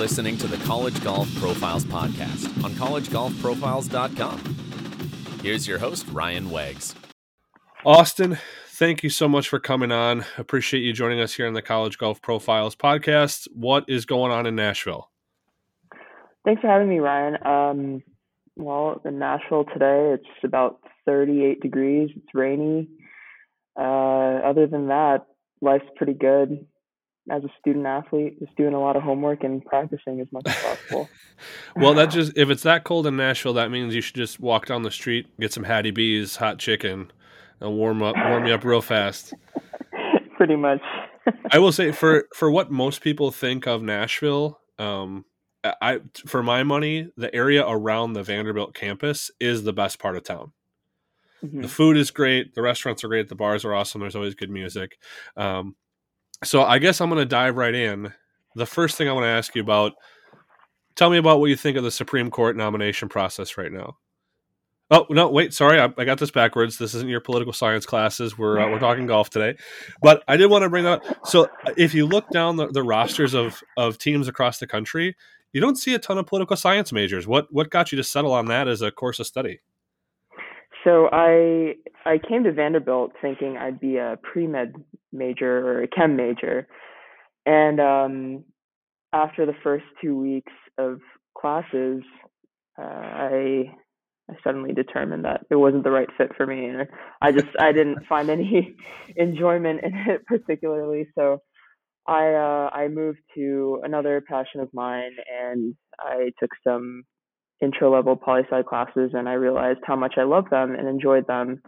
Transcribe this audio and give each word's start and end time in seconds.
listening 0.00 0.36
to 0.38 0.46
the 0.46 0.56
College 0.64 1.04
Golf 1.04 1.28
Profiles 1.36 1.84
podcast 1.84 2.64
on 2.64 2.72
collegegolfprofiles.com. 2.72 4.38
Here's 5.42 5.68
your 5.68 5.78
host, 5.78 6.06
Ryan 6.10 6.48
Wags. 6.48 6.94
Auston, 7.84 8.38
thank 8.68 9.02
you 9.02 9.10
so 9.10 9.28
much 9.28 9.46
for 9.46 9.60
coming 9.60 9.92
on. 9.92 10.24
Appreciate 10.38 10.80
you 10.80 10.94
joining 10.94 11.20
us 11.20 11.34
here 11.34 11.46
on 11.46 11.52
the 11.52 11.60
College 11.60 11.98
Golf 11.98 12.22
Profiles 12.22 12.74
podcast. 12.74 13.46
What 13.52 13.84
is 13.88 14.06
going 14.06 14.32
on 14.32 14.46
in 14.46 14.56
Nashville? 14.56 15.10
Thanks 16.46 16.62
for 16.62 16.68
having 16.68 16.88
me, 16.88 17.00
Ryan. 17.00 17.36
Um, 17.46 18.02
well, 18.56 19.02
in 19.04 19.18
Nashville 19.18 19.66
today, 19.66 20.14
it's 20.14 20.24
about 20.42 20.80
38 21.04 21.60
degrees. 21.60 22.08
It's 22.16 22.32
rainy. 22.32 22.88
Uh, 23.78 24.40
other 24.46 24.66
than 24.66 24.88
that, 24.88 25.26
life's 25.60 25.84
pretty 25.94 26.14
good 26.14 26.64
as 27.28 27.44
a 27.44 27.48
student 27.60 27.86
athlete, 27.86 28.38
just 28.38 28.56
doing 28.56 28.74
a 28.74 28.80
lot 28.80 28.96
of 28.96 29.02
homework 29.02 29.44
and 29.44 29.64
practicing 29.64 30.20
as 30.20 30.26
much 30.32 30.42
as 30.46 30.56
possible. 30.56 31.08
well, 31.76 31.94
that 31.94 32.06
just 32.10 32.32
if 32.36 32.50
it's 32.50 32.62
that 32.62 32.84
cold 32.84 33.06
in 33.06 33.16
Nashville, 33.16 33.54
that 33.54 33.70
means 33.70 33.94
you 33.94 34.00
should 34.00 34.16
just 34.16 34.40
walk 34.40 34.66
down 34.66 34.82
the 34.82 34.90
street, 34.90 35.26
get 35.38 35.52
some 35.52 35.64
Hattie 35.64 35.90
B's 35.90 36.36
hot 36.36 36.58
chicken, 36.58 37.12
and 37.60 37.76
warm 37.76 38.02
up 38.02 38.16
warm 38.16 38.46
you 38.46 38.54
up 38.54 38.64
real 38.64 38.80
fast. 38.82 39.34
Pretty 40.36 40.56
much. 40.56 40.80
I 41.52 41.58
will 41.58 41.72
say 41.72 41.92
for 41.92 42.26
for 42.34 42.50
what 42.50 42.70
most 42.70 43.02
people 43.02 43.30
think 43.30 43.66
of 43.66 43.82
Nashville, 43.82 44.60
um, 44.78 45.24
I 45.64 46.00
for 46.26 46.42
my 46.42 46.62
money, 46.62 47.10
the 47.16 47.34
area 47.34 47.66
around 47.66 48.14
the 48.14 48.22
Vanderbilt 48.22 48.74
campus 48.74 49.30
is 49.38 49.62
the 49.62 49.72
best 49.72 49.98
part 49.98 50.16
of 50.16 50.24
town. 50.24 50.52
Mm-hmm. 51.44 51.62
The 51.62 51.68
food 51.68 51.96
is 51.96 52.10
great, 52.10 52.54
the 52.54 52.62
restaurants 52.62 53.02
are 53.04 53.08
great, 53.08 53.28
the 53.28 53.34
bars 53.34 53.64
are 53.64 53.74
awesome. 53.74 54.00
There's 54.00 54.16
always 54.16 54.34
good 54.34 54.50
music. 54.50 54.98
Um, 55.36 55.76
so 56.44 56.62
I 56.62 56.78
guess 56.78 57.00
I'm 57.00 57.08
going 57.08 57.20
to 57.20 57.26
dive 57.26 57.56
right 57.56 57.74
in. 57.74 58.12
The 58.56 58.66
first 58.66 58.96
thing 58.96 59.08
I 59.08 59.12
want 59.12 59.24
to 59.24 59.28
ask 59.28 59.54
you 59.54 59.62
about 59.62 59.92
tell 60.96 61.10
me 61.10 61.18
about 61.18 61.40
what 61.40 61.50
you 61.50 61.56
think 61.56 61.76
of 61.76 61.84
the 61.84 61.90
Supreme 61.90 62.30
Court 62.30 62.56
nomination 62.56 63.08
process 63.08 63.56
right 63.56 63.72
now. 63.72 63.96
Oh 64.92 65.06
no! 65.08 65.28
Wait, 65.30 65.54
sorry, 65.54 65.78
I, 65.78 65.88
I 65.96 66.04
got 66.04 66.18
this 66.18 66.32
backwards. 66.32 66.76
This 66.76 66.94
isn't 66.94 67.08
your 67.08 67.20
political 67.20 67.52
science 67.52 67.86
classes. 67.86 68.36
We're 68.36 68.58
uh, 68.58 68.68
we're 68.68 68.78
talking 68.80 69.06
golf 69.06 69.30
today, 69.30 69.56
but 70.02 70.24
I 70.26 70.36
did 70.36 70.46
want 70.50 70.62
to 70.62 70.68
bring 70.68 70.82
that 70.84 71.06
up. 71.06 71.26
So, 71.26 71.48
if 71.76 71.94
you 71.94 72.06
look 72.06 72.28
down 72.30 72.56
the, 72.56 72.66
the 72.66 72.82
rosters 72.82 73.32
of 73.32 73.62
of 73.76 73.98
teams 73.98 74.26
across 74.26 74.58
the 74.58 74.66
country, 74.66 75.14
you 75.52 75.60
don't 75.60 75.76
see 75.76 75.94
a 75.94 75.98
ton 76.00 76.18
of 76.18 76.26
political 76.26 76.56
science 76.56 76.92
majors. 76.92 77.28
What 77.28 77.46
what 77.52 77.70
got 77.70 77.92
you 77.92 77.96
to 77.96 78.04
settle 78.04 78.32
on 78.32 78.46
that 78.46 78.66
as 78.66 78.82
a 78.82 78.90
course 78.90 79.20
of 79.20 79.28
study? 79.28 79.60
So 80.84 81.08
I 81.12 81.74
I 82.06 82.18
came 82.18 82.44
to 82.44 82.52
Vanderbilt 82.52 83.12
thinking 83.20 83.56
I'd 83.56 83.80
be 83.80 83.96
a 83.96 84.18
pre 84.22 84.46
med 84.46 84.74
major 85.12 85.58
or 85.66 85.82
a 85.82 85.88
chem 85.88 86.16
major, 86.16 86.66
and 87.46 87.80
um, 87.80 88.44
after 89.12 89.46
the 89.46 89.54
first 89.62 89.84
two 90.02 90.16
weeks 90.16 90.52
of 90.78 91.00
classes, 91.36 92.02
uh, 92.78 92.82
I 92.82 93.70
I 94.30 94.34
suddenly 94.44 94.72
determined 94.72 95.24
that 95.24 95.42
it 95.50 95.56
wasn't 95.56 95.84
the 95.84 95.90
right 95.90 96.08
fit 96.16 96.30
for 96.36 96.46
me, 96.46 96.66
and 96.66 96.88
I 97.20 97.32
just 97.32 97.48
I 97.58 97.72
didn't 97.72 98.06
find 98.08 98.30
any 98.30 98.74
enjoyment 99.16 99.80
in 99.82 99.94
it 99.94 100.24
particularly. 100.26 101.08
So 101.14 101.42
I 102.06 102.32
uh, 102.32 102.70
I 102.72 102.88
moved 102.88 103.20
to 103.34 103.80
another 103.84 104.22
passion 104.26 104.60
of 104.60 104.68
mine, 104.72 105.12
and 105.42 105.74
I 105.98 106.30
took 106.38 106.50
some 106.64 107.04
intro 107.60 107.92
level 107.92 108.16
poli 108.16 108.42
sci 108.50 108.62
classes 108.62 109.10
and 109.14 109.28
I 109.28 109.34
realized 109.34 109.80
how 109.84 109.96
much 109.96 110.14
I 110.16 110.22
loved 110.22 110.50
them 110.50 110.74
and 110.74 110.88
enjoyed 110.88 111.26
them. 111.26 111.62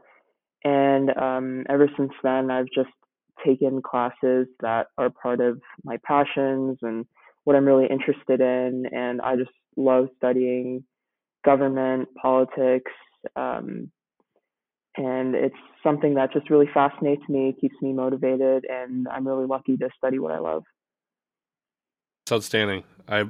And 0.65 1.17
um, 1.17 1.65
ever 1.69 1.89
since 1.97 2.13
then, 2.23 2.51
I've 2.51 2.71
just 2.75 2.91
taken 3.45 3.83
classes 3.83 4.47
that 4.61 4.87
are 4.97 5.11
part 5.11 5.41
of 5.41 5.61
my 5.85 5.99
passions 6.07 6.79
and 6.83 7.05
what 7.45 7.57
I'm 7.57 7.67
really 7.67 7.87
interested 7.91 8.41
in. 8.41 8.85
And 8.93 9.21
I 9.21 9.37
just 9.37 9.51
love 9.77 10.09
studying 10.17 10.85
government, 11.45 12.09
politics. 12.21 12.93
Um, 13.37 13.91
and 14.97 15.35
it's 15.35 15.57
something 15.83 16.15
that 16.15 16.33
just 16.33 16.51
really 16.51 16.69
fascinates 16.73 17.23
me, 17.29 17.57
keeps 17.61 17.75
me 17.81 17.93
motivated, 17.93 18.67
and 18.69 19.09
I'm 19.09 19.27
really 19.27 19.47
lucky 19.47 19.77
to 19.79 19.89
study 19.97 20.19
what 20.19 20.33
I 20.33 20.39
love. 20.39 20.65
It's 22.25 22.33
outstanding. 22.33 22.85
I 23.09 23.25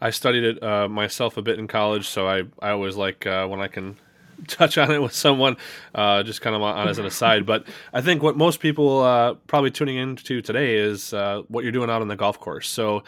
I 0.00 0.10
studied 0.10 0.44
it 0.44 0.62
uh, 0.62 0.88
myself 0.88 1.36
a 1.36 1.42
bit 1.42 1.58
in 1.58 1.66
college, 1.66 2.06
so 2.08 2.28
I 2.28 2.44
I 2.60 2.70
always 2.70 2.96
like 2.96 3.26
uh, 3.26 3.46
when 3.46 3.60
I 3.60 3.68
can 3.68 3.96
touch 4.46 4.78
on 4.78 4.90
it 4.90 5.02
with 5.02 5.12
someone, 5.12 5.56
uh, 5.94 6.22
just 6.22 6.40
kind 6.40 6.54
of 6.54 6.62
on 6.62 6.88
as 6.88 6.98
an 6.98 7.06
aside. 7.06 7.46
But 7.46 7.66
I 7.92 8.00
think 8.00 8.22
what 8.22 8.36
most 8.36 8.60
people 8.60 9.00
uh, 9.00 9.34
probably 9.46 9.70
tuning 9.70 9.96
into 9.96 10.40
today 10.40 10.76
is 10.76 11.12
uh, 11.12 11.42
what 11.48 11.64
you're 11.64 11.72
doing 11.72 11.90
out 11.90 12.02
on 12.02 12.08
the 12.08 12.16
golf 12.16 12.38
course. 12.38 12.68
So. 12.68 13.02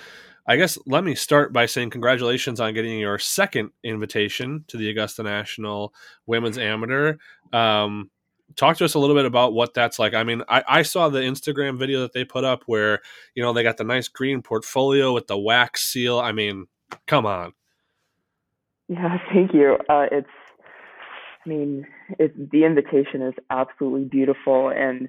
I 0.46 0.56
guess 0.56 0.78
let 0.84 1.04
me 1.04 1.14
start 1.14 1.52
by 1.52 1.66
saying 1.66 1.90
congratulations 1.90 2.58
on 2.58 2.74
getting 2.74 2.98
your 2.98 3.20
second 3.20 3.70
invitation 3.84 4.64
to 4.66 4.78
the 4.78 4.88
Augusta 4.90 5.22
National 5.22 5.94
Women's 6.26 6.58
Amateur. 6.58 7.18
Um, 7.52 8.10
talk 8.56 8.76
to 8.78 8.84
us 8.84 8.94
a 8.94 8.98
little 8.98 9.14
bit 9.14 9.26
about 9.26 9.52
what 9.52 9.74
that's 9.74 9.98
like. 9.98 10.14
I 10.14 10.24
mean, 10.24 10.42
I, 10.48 10.64
I, 10.66 10.82
saw 10.82 11.08
the 11.08 11.20
Instagram 11.20 11.78
video 11.78 12.00
that 12.00 12.12
they 12.12 12.24
put 12.24 12.42
up 12.42 12.64
where 12.66 13.00
you 13.34 13.42
know 13.42 13.52
they 13.52 13.62
got 13.62 13.76
the 13.76 13.84
nice 13.84 14.08
green 14.08 14.42
portfolio 14.42 15.12
with 15.12 15.26
the 15.28 15.38
wax 15.38 15.82
seal. 15.84 16.18
I 16.18 16.32
mean, 16.32 16.66
come 17.06 17.26
on. 17.26 17.52
Yeah, 18.88 19.18
thank 19.32 19.54
you. 19.54 19.76
Uh, 19.88 20.06
it's, 20.10 20.28
I 21.44 21.48
mean, 21.48 21.86
it's 22.18 22.34
the 22.36 22.64
invitation 22.64 23.22
is 23.22 23.34
absolutely 23.50 24.04
beautiful, 24.04 24.68
and 24.68 25.08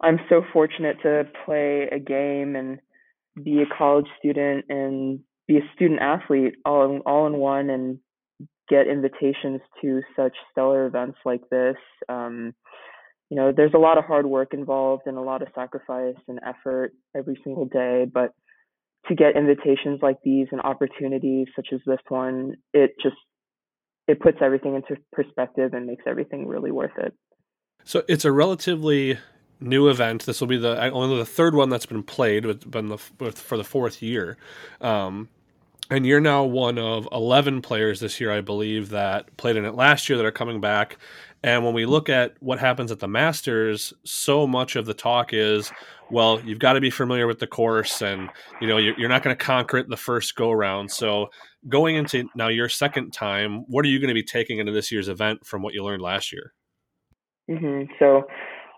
I'm 0.00 0.18
so 0.28 0.42
fortunate 0.52 0.96
to 1.02 1.24
play 1.44 1.88
a 1.90 1.98
game 1.98 2.56
and 2.56 2.80
be 3.42 3.62
a 3.62 3.76
college 3.76 4.06
student 4.18 4.64
and 4.68 5.20
be 5.46 5.58
a 5.58 5.70
student 5.74 6.00
athlete 6.00 6.54
all 6.64 6.96
in, 6.96 7.00
all 7.02 7.26
in 7.26 7.34
one 7.34 7.70
and 7.70 7.98
get 8.68 8.88
invitations 8.88 9.60
to 9.80 10.02
such 10.16 10.34
stellar 10.50 10.86
events 10.86 11.18
like 11.24 11.48
this. 11.50 11.76
Um, 12.08 12.54
you 13.30 13.36
know, 13.36 13.52
there's 13.56 13.74
a 13.74 13.78
lot 13.78 13.98
of 13.98 14.04
hard 14.04 14.26
work 14.26 14.54
involved 14.54 15.04
and 15.06 15.16
a 15.16 15.22
lot 15.22 15.42
of 15.42 15.48
sacrifice 15.54 16.16
and 16.28 16.40
effort 16.46 16.92
every 17.16 17.38
single 17.44 17.66
day, 17.66 18.06
but 18.12 18.32
to 19.08 19.14
get 19.14 19.36
invitations 19.36 20.00
like 20.02 20.16
these 20.24 20.48
and 20.52 20.60
opportunities 20.60 21.48
such 21.54 21.68
as 21.72 21.80
this 21.86 22.00
one, 22.08 22.54
it 22.72 22.92
just 23.02 23.16
it 24.08 24.20
puts 24.20 24.38
everything 24.40 24.74
into 24.76 25.00
perspective 25.12 25.74
and 25.74 25.86
makes 25.86 26.04
everything 26.06 26.46
really 26.46 26.70
worth 26.70 26.96
it. 26.98 27.12
So 27.84 28.02
it's 28.08 28.24
a 28.24 28.32
relatively 28.32 29.18
new 29.60 29.88
event. 29.88 30.26
This 30.26 30.40
will 30.40 30.48
be 30.48 30.58
the 30.58 30.90
only 30.90 31.16
the 31.16 31.24
third 31.24 31.54
one 31.54 31.68
that's 31.68 31.86
been 31.86 32.02
played, 32.02 32.44
with 32.44 32.70
been 32.70 32.88
the 32.88 32.98
for 32.98 33.56
the 33.56 33.64
fourth 33.64 34.02
year. 34.02 34.36
Um, 34.80 35.28
and 35.88 36.04
you're 36.04 36.20
now 36.20 36.42
one 36.42 36.78
of 36.78 37.08
11 37.12 37.62
players 37.62 38.00
this 38.00 38.20
year, 38.20 38.32
I 38.32 38.40
believe, 38.40 38.88
that 38.88 39.36
played 39.36 39.56
in 39.56 39.64
it 39.64 39.76
last 39.76 40.08
year 40.08 40.18
that 40.18 40.26
are 40.26 40.32
coming 40.32 40.60
back. 40.60 40.98
And 41.42 41.64
when 41.64 41.74
we 41.74 41.86
look 41.86 42.08
at 42.08 42.34
what 42.40 42.58
happens 42.58 42.90
at 42.90 42.98
the 42.98 43.08
Masters, 43.08 43.92
so 44.04 44.46
much 44.46 44.74
of 44.74 44.86
the 44.86 44.94
talk 44.94 45.32
is, 45.32 45.70
well, 46.10 46.40
you've 46.44 46.58
got 46.58 46.72
to 46.74 46.80
be 46.80 46.90
familiar 46.90 47.26
with 47.26 47.38
the 47.38 47.46
course, 47.46 48.02
and 48.02 48.28
you 48.60 48.68
know 48.68 48.78
you're, 48.78 49.08
not 49.08 49.22
going 49.22 49.36
to 49.36 49.44
conquer 49.44 49.78
it 49.78 49.88
the 49.88 49.96
first 49.96 50.34
go 50.34 50.50
round. 50.50 50.90
So 50.90 51.28
going 51.68 51.96
into 51.96 52.28
now 52.34 52.48
your 52.48 52.68
second 52.68 53.12
time, 53.12 53.64
what 53.68 53.84
are 53.84 53.88
you 53.88 53.98
going 53.98 54.08
to 54.08 54.14
be 54.14 54.22
taking 54.22 54.58
into 54.58 54.72
this 54.72 54.90
year's 54.90 55.08
event 55.08 55.46
from 55.46 55.62
what 55.62 55.74
you 55.74 55.84
learned 55.84 56.02
last 56.02 56.32
year? 56.32 56.52
Mm-hmm. 57.50 57.92
So 57.98 58.24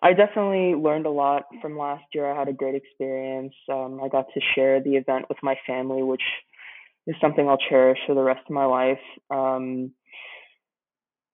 I 0.02 0.12
definitely 0.12 0.74
learned 0.74 1.06
a 1.06 1.10
lot 1.10 1.44
from 1.60 1.76
last 1.76 2.04
year. 2.14 2.30
I 2.30 2.38
had 2.38 2.48
a 2.48 2.52
great 2.52 2.74
experience. 2.74 3.54
Um, 3.70 4.00
I 4.02 4.08
got 4.08 4.26
to 4.34 4.40
share 4.54 4.82
the 4.82 4.96
event 4.96 5.26
with 5.28 5.38
my 5.42 5.56
family, 5.66 6.02
which 6.02 6.22
is 7.06 7.16
something 7.20 7.48
I'll 7.48 7.58
cherish 7.68 7.98
for 8.06 8.14
the 8.14 8.22
rest 8.22 8.42
of 8.46 8.54
my 8.54 8.64
life. 8.64 8.98
Um, 9.30 9.92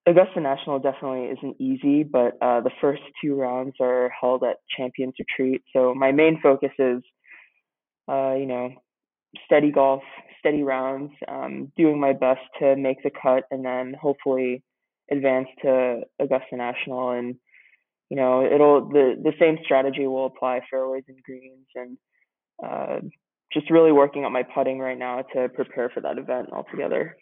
Augusta 0.07 0.41
National 0.41 0.79
definitely 0.79 1.27
isn't 1.27 1.61
easy, 1.61 2.03
but 2.03 2.37
uh, 2.43 2.61
the 2.61 2.71
first 2.81 3.03
two 3.23 3.35
rounds 3.35 3.75
are 3.81 4.11
held 4.21 4.43
at 4.45 4.57
Champions 4.77 5.15
Retreat. 5.19 5.63
So 5.73 5.95
my 5.95 6.13
main 6.13 6.41
focus 6.43 6.73
is, 6.79 7.03
uh, 8.09 8.35
you 8.35 8.47
know, 8.47 8.71
steady 9.47 9.71
golf, 9.71 10.03
steady 10.41 10.63
rounds, 10.63 11.13
um, 11.27 11.73
doing 11.77 11.99
my 11.99 12.13
best 12.13 12.43
to 12.59 12.77
make 12.77 13.03
the 13.03 13.11
cut, 13.11 13.45
and 13.51 13.65
then 13.65 13.95
hopefully 14.01 14.63
advance 15.11 15.49
to 15.63 16.03
Augusta 16.21 16.57
National. 16.57 17.11
And 17.11 17.37
you 18.11 18.17
know, 18.19 18.45
it'll 18.45 18.89
the 18.89 19.15
the 19.23 19.33
same 19.41 19.57
strategy 19.65 20.07
will 20.07 20.27
apply 20.27 20.61
fairways 20.71 21.05
and 21.09 21.23
greens, 21.23 21.67
and 21.75 21.99
uh, 22.63 23.01
just 23.53 23.71
really 23.71 23.93
working 23.93 24.25
on 24.27 24.33
my 24.33 24.43
putting 24.43 24.79
right 24.79 24.99
now 24.99 25.23
to 25.35 25.49
prepare 25.49 25.89
for 25.89 26.01
that 26.01 26.19
event 26.19 26.51
altogether. 26.53 27.17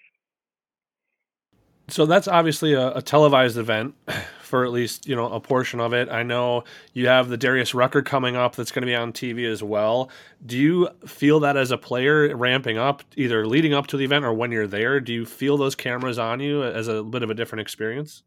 So 1.89 2.07
that's 2.07 2.29
obviously 2.29 2.75
a, 2.75 2.95
a, 2.95 3.03
televised 3.03 3.59
event 3.59 3.95
for 4.43 4.65
at 4.65 4.71
least 4.71 5.09
you 5.09 5.17
know 5.17 5.31
a 5.31 5.41
portion 5.41 5.81
of 5.81 5.93
it. 5.93 6.09
I 6.09 6.23
know 6.23 6.65
you 6.93 7.09
have 7.09 7.29
the 7.29 7.37
Darius 7.37 7.75
Rucker 7.75 8.03
coming 8.03 8.37
up 8.37 8.57
that's 8.57 8.71
going 8.71 8.83
to 8.83 8.87
be 8.87 8.95
on 8.95 9.13
TV 9.13 9.51
as 9.51 9.63
well. 9.63 10.09
Do 10.45 10.57
you 10.57 10.89
feel 11.07 11.41
that 11.41 11.57
as 11.57 11.71
a 11.71 11.79
player 11.79 12.35
ramping 12.37 12.79
up, 12.79 13.03
either 13.17 13.47
leading 13.47 13.75
up 13.75 13.89
to 13.89 13.97
the 13.97 14.05
event 14.05 14.25
or 14.25 14.33
when 14.33 14.53
you're 14.53 14.67
there? 14.67 15.01
Do 15.01 15.13
you 15.13 15.27
feel 15.27 15.57
those 15.57 15.75
cameras 15.75 16.19
on 16.19 16.41
you 16.41 16.63
as 16.63 16.89
a 16.89 17.03
bit 17.03 17.23
of 17.23 17.31
a 17.31 17.35
different 17.35 17.61
experience? 17.61 18.23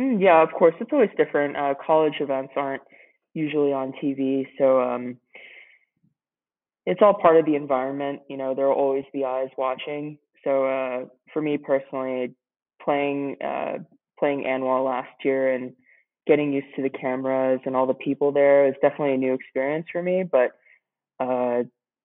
Mm, 0.00 0.20
yeah, 0.20 0.42
of 0.42 0.50
course, 0.52 0.74
it's 0.80 0.92
always 0.92 1.10
different. 1.16 1.56
Uh, 1.56 1.74
college 1.84 2.14
events 2.20 2.52
aren't 2.56 2.82
usually 3.34 3.72
on 3.72 3.92
TV, 4.02 4.46
so 4.58 4.80
um, 4.80 5.16
it's 6.86 7.00
all 7.02 7.14
part 7.14 7.36
of 7.36 7.46
the 7.46 7.54
environment. 7.54 8.20
You 8.28 8.36
know, 8.36 8.54
there 8.54 8.66
will 8.66 8.74
always 8.74 9.04
be 9.12 9.24
eyes 9.24 9.50
watching. 9.56 10.18
So 10.42 10.66
uh, 10.66 11.04
for 11.32 11.40
me 11.40 11.58
personally, 11.58 12.34
playing 12.84 13.36
uh, 13.42 13.78
playing 14.18 14.44
ANWA 14.44 14.84
last 14.84 15.24
year 15.24 15.52
and 15.52 15.72
getting 16.26 16.52
used 16.52 16.68
to 16.76 16.82
the 16.82 16.90
cameras 16.90 17.60
and 17.66 17.76
all 17.76 17.86
the 17.86 17.94
people 17.94 18.32
there 18.32 18.66
is 18.66 18.74
definitely 18.80 19.14
a 19.14 19.18
new 19.18 19.34
experience 19.34 19.86
for 19.92 20.02
me. 20.02 20.24
But 20.30 20.52
uh, 21.20 21.64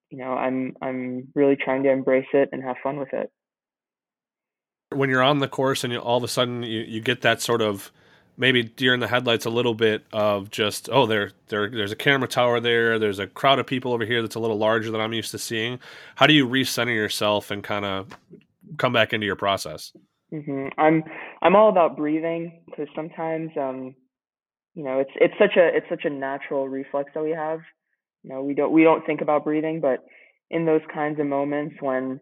you 0.09 0.17
know, 0.17 0.33
I'm 0.33 0.75
I'm 0.81 1.29
really 1.35 1.55
trying 1.55 1.83
to 1.83 1.91
embrace 1.91 2.27
it 2.33 2.49
and 2.51 2.63
have 2.63 2.77
fun 2.83 2.97
with 2.97 3.13
it. 3.13 3.31
When 4.91 5.09
you're 5.09 5.21
on 5.21 5.39
the 5.39 5.47
course 5.47 5.83
and 5.83 5.93
you, 5.93 5.99
all 5.99 6.17
of 6.17 6.23
a 6.23 6.27
sudden 6.27 6.63
you, 6.63 6.81
you 6.81 6.99
get 6.99 7.21
that 7.21 7.41
sort 7.41 7.61
of 7.61 7.91
maybe 8.37 8.63
deer 8.63 8.93
in 8.93 9.01
the 9.01 9.07
headlights 9.07 9.45
a 9.45 9.49
little 9.49 9.75
bit 9.75 10.05
of 10.13 10.49
just 10.49 10.89
oh 10.91 11.05
there 11.05 11.31
there 11.49 11.69
there's 11.69 11.91
a 11.91 11.95
camera 11.95 12.27
tower 12.27 12.59
there 12.59 12.97
there's 12.97 13.19
a 13.19 13.27
crowd 13.27 13.59
of 13.59 13.67
people 13.67 13.93
over 13.93 14.05
here 14.05 14.21
that's 14.21 14.35
a 14.35 14.39
little 14.39 14.57
larger 14.57 14.89
than 14.89 15.01
I'm 15.01 15.13
used 15.13 15.31
to 15.31 15.37
seeing 15.37 15.79
how 16.15 16.25
do 16.25 16.33
you 16.33 16.47
recenter 16.47 16.95
yourself 16.95 17.51
and 17.51 17.63
kind 17.63 17.85
of 17.85 18.17
come 18.77 18.93
back 18.93 19.13
into 19.13 19.27
your 19.27 19.35
process 19.35 19.91
hmm 20.31 20.67
I'm 20.77 21.03
I'm 21.41 21.55
all 21.55 21.69
about 21.69 21.97
breathing 21.97 22.61
because 22.65 22.87
sometimes 22.95 23.51
um 23.59 23.95
you 24.75 24.83
know 24.83 24.99
it's 24.99 25.11
it's 25.15 25.33
such 25.39 25.57
a 25.57 25.67
it's 25.75 25.87
such 25.89 26.05
a 26.05 26.09
natural 26.09 26.67
reflex 26.69 27.11
that 27.15 27.23
we 27.23 27.31
have. 27.31 27.59
You 28.23 28.31
know 28.31 28.43
we 28.43 28.53
don't 28.55 28.71
we 28.73 28.83
don't 28.83 29.05
think 29.05 29.21
about 29.21 29.43
breathing 29.45 29.81
but 29.81 29.99
in 30.51 30.65
those 30.65 30.81
kinds 30.93 31.19
of 31.19 31.27
moments 31.27 31.75
when 31.81 32.19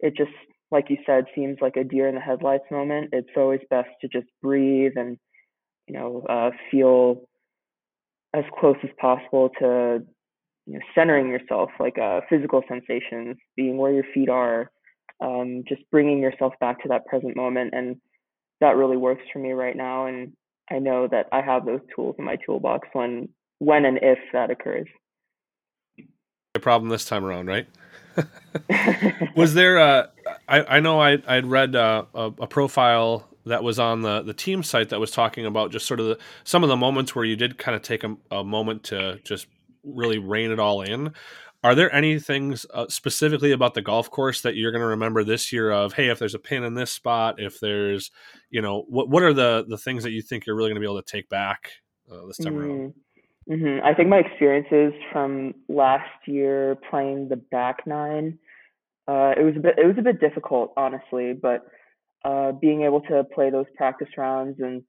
it 0.00 0.16
just 0.16 0.32
like 0.70 0.90
you 0.90 0.98
said 1.06 1.24
seems 1.34 1.58
like 1.62 1.76
a 1.76 1.84
deer 1.84 2.08
in 2.08 2.14
the 2.16 2.20
headlights 2.20 2.64
moment 2.70 3.10
it's 3.12 3.30
always 3.36 3.60
best 3.70 3.88
to 4.02 4.08
just 4.08 4.28
breathe 4.42 4.92
and 4.96 5.18
you 5.88 5.94
know, 5.94 6.22
uh, 6.28 6.50
feel 6.70 7.22
as 8.34 8.44
close 8.58 8.76
as 8.82 8.90
possible 9.00 9.50
to 9.58 10.00
you 10.66 10.74
know, 10.74 10.80
centering 10.94 11.28
yourself, 11.28 11.70
like 11.80 11.98
uh, 11.98 12.20
physical 12.28 12.62
sensations, 12.68 13.36
being 13.56 13.78
where 13.78 13.92
your 13.92 14.04
feet 14.14 14.28
are, 14.28 14.70
um, 15.20 15.64
just 15.68 15.82
bringing 15.90 16.20
yourself 16.20 16.54
back 16.60 16.82
to 16.82 16.88
that 16.88 17.06
present 17.06 17.36
moment. 17.36 17.74
And 17.74 17.96
that 18.60 18.76
really 18.76 18.96
works 18.96 19.22
for 19.32 19.38
me 19.38 19.52
right 19.52 19.76
now. 19.76 20.06
And 20.06 20.32
I 20.70 20.78
know 20.78 21.08
that 21.10 21.26
I 21.32 21.40
have 21.40 21.64
those 21.64 21.80
tools 21.94 22.16
in 22.18 22.24
my 22.24 22.36
toolbox 22.44 22.88
when, 22.92 23.28
when 23.58 23.84
and 23.84 23.98
if 24.02 24.18
that 24.32 24.50
occurs. 24.50 24.86
The 26.54 26.60
problem 26.60 26.90
this 26.90 27.04
time 27.04 27.24
around, 27.24 27.46
right? 27.46 27.66
was 29.36 29.54
there 29.54 29.76
a, 29.76 30.10
I, 30.48 30.76
I 30.76 30.80
know 30.80 31.00
I, 31.00 31.18
I'd 31.26 31.46
read 31.46 31.76
uh, 31.76 32.04
a, 32.14 32.32
a 32.40 32.46
profile 32.46 33.28
that 33.46 33.62
was 33.62 33.78
on 33.78 34.02
the 34.02 34.22
the 34.22 34.34
team 34.34 34.62
site 34.62 34.90
that 34.90 35.00
was 35.00 35.10
talking 35.10 35.46
about 35.46 35.70
just 35.70 35.86
sort 35.86 36.00
of 36.00 36.06
the, 36.06 36.18
some 36.44 36.62
of 36.62 36.68
the 36.68 36.76
moments 36.76 37.14
where 37.14 37.24
you 37.24 37.36
did 37.36 37.58
kind 37.58 37.74
of 37.74 37.82
take 37.82 38.04
a, 38.04 38.16
a 38.30 38.44
moment 38.44 38.84
to 38.84 39.18
just 39.24 39.46
really 39.84 40.18
rein 40.18 40.50
it 40.50 40.58
all 40.58 40.82
in. 40.82 41.12
Are 41.62 41.74
there 41.74 41.94
any 41.94 42.18
things 42.18 42.64
uh, 42.72 42.86
specifically 42.88 43.52
about 43.52 43.74
the 43.74 43.82
golf 43.82 44.10
course 44.10 44.40
that 44.42 44.56
you're 44.56 44.72
going 44.72 44.80
to 44.80 44.86
remember 44.86 45.24
this 45.24 45.52
year? 45.52 45.70
Of 45.70 45.92
hey, 45.92 46.08
if 46.08 46.18
there's 46.18 46.34
a 46.34 46.38
pin 46.38 46.64
in 46.64 46.74
this 46.74 46.90
spot, 46.90 47.36
if 47.38 47.60
there's, 47.60 48.10
you 48.48 48.62
know, 48.62 48.84
what 48.88 49.08
what 49.10 49.22
are 49.22 49.34
the 49.34 49.66
the 49.68 49.76
things 49.76 50.02
that 50.04 50.12
you 50.12 50.22
think 50.22 50.46
you're 50.46 50.56
really 50.56 50.70
going 50.70 50.76
to 50.76 50.80
be 50.80 50.90
able 50.90 51.02
to 51.02 51.12
take 51.12 51.28
back 51.28 51.72
uh, 52.10 52.26
this 52.26 52.38
time 52.38 52.54
mm-hmm. 52.54 52.70
around? 52.70 52.94
Mm-hmm. 53.50 53.86
I 53.86 53.94
think 53.94 54.08
my 54.08 54.18
experiences 54.18 54.98
from 55.12 55.54
last 55.68 56.08
year 56.26 56.78
playing 56.88 57.28
the 57.28 57.36
back 57.36 57.86
nine, 57.86 58.38
uh, 59.06 59.34
it 59.36 59.42
was 59.42 59.54
a 59.56 59.60
bit 59.60 59.74
it 59.76 59.86
was 59.86 59.96
a 59.98 60.02
bit 60.02 60.18
difficult, 60.18 60.72
honestly, 60.78 61.34
but 61.34 61.66
uh, 62.24 62.52
being 62.52 62.82
able 62.82 63.02
to 63.02 63.24
play 63.34 63.50
those 63.50 63.66
practice 63.76 64.08
rounds 64.16 64.60
and 64.60 64.82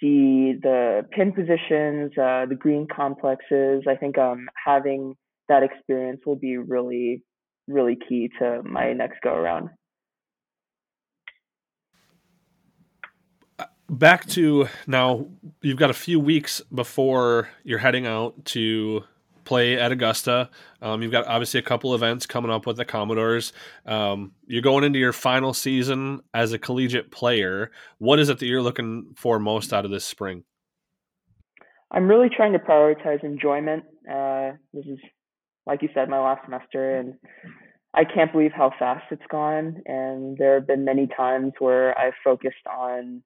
see 0.00 0.54
the 0.62 1.06
pin 1.10 1.32
positions, 1.32 2.12
uh, 2.16 2.46
the 2.48 2.56
green 2.58 2.86
complexes. 2.86 3.84
I 3.86 3.96
think 3.96 4.16
um, 4.16 4.48
having 4.64 5.16
that 5.50 5.62
experience 5.62 6.20
will 6.24 6.36
be 6.36 6.56
really, 6.56 7.22
really 7.68 7.98
key 8.08 8.30
to 8.38 8.62
my 8.64 8.94
next 8.94 9.20
go 9.20 9.34
around. 9.34 9.68
Back 13.90 14.26
to 14.28 14.68
now, 14.86 15.26
you've 15.60 15.76
got 15.76 15.90
a 15.90 15.94
few 15.94 16.20
weeks 16.20 16.62
before 16.72 17.48
you're 17.64 17.80
heading 17.80 18.06
out 18.06 18.44
to 18.46 19.02
play 19.44 19.76
at 19.76 19.90
Augusta. 19.90 20.48
Um, 20.80 21.02
you've 21.02 21.10
got 21.10 21.26
obviously 21.26 21.58
a 21.58 21.64
couple 21.64 21.92
events 21.92 22.24
coming 22.24 22.52
up 22.52 22.66
with 22.66 22.76
the 22.76 22.84
Commodores. 22.84 23.52
Um, 23.84 24.32
you're 24.46 24.62
going 24.62 24.84
into 24.84 25.00
your 25.00 25.12
final 25.12 25.52
season 25.52 26.20
as 26.32 26.52
a 26.52 26.58
collegiate 26.58 27.10
player. 27.10 27.72
What 27.98 28.20
is 28.20 28.28
it 28.28 28.38
that 28.38 28.46
you're 28.46 28.62
looking 28.62 29.12
for 29.16 29.40
most 29.40 29.72
out 29.72 29.84
of 29.84 29.90
this 29.90 30.04
spring? 30.04 30.44
I'm 31.90 32.06
really 32.06 32.28
trying 32.28 32.52
to 32.52 32.60
prioritize 32.60 33.24
enjoyment. 33.24 33.82
Uh, 34.08 34.52
this 34.72 34.86
is, 34.86 34.98
like 35.70 35.82
you 35.82 35.88
said, 35.94 36.08
my 36.08 36.18
last 36.18 36.44
semester, 36.44 36.98
and 36.98 37.14
I 37.94 38.02
can't 38.04 38.32
believe 38.32 38.50
how 38.52 38.72
fast 38.76 39.04
it's 39.12 39.22
gone. 39.30 39.76
And 39.86 40.36
there 40.36 40.54
have 40.54 40.66
been 40.66 40.84
many 40.84 41.08
times 41.16 41.52
where 41.60 41.96
I've 41.96 42.12
focused 42.24 42.66
on, 42.68 43.22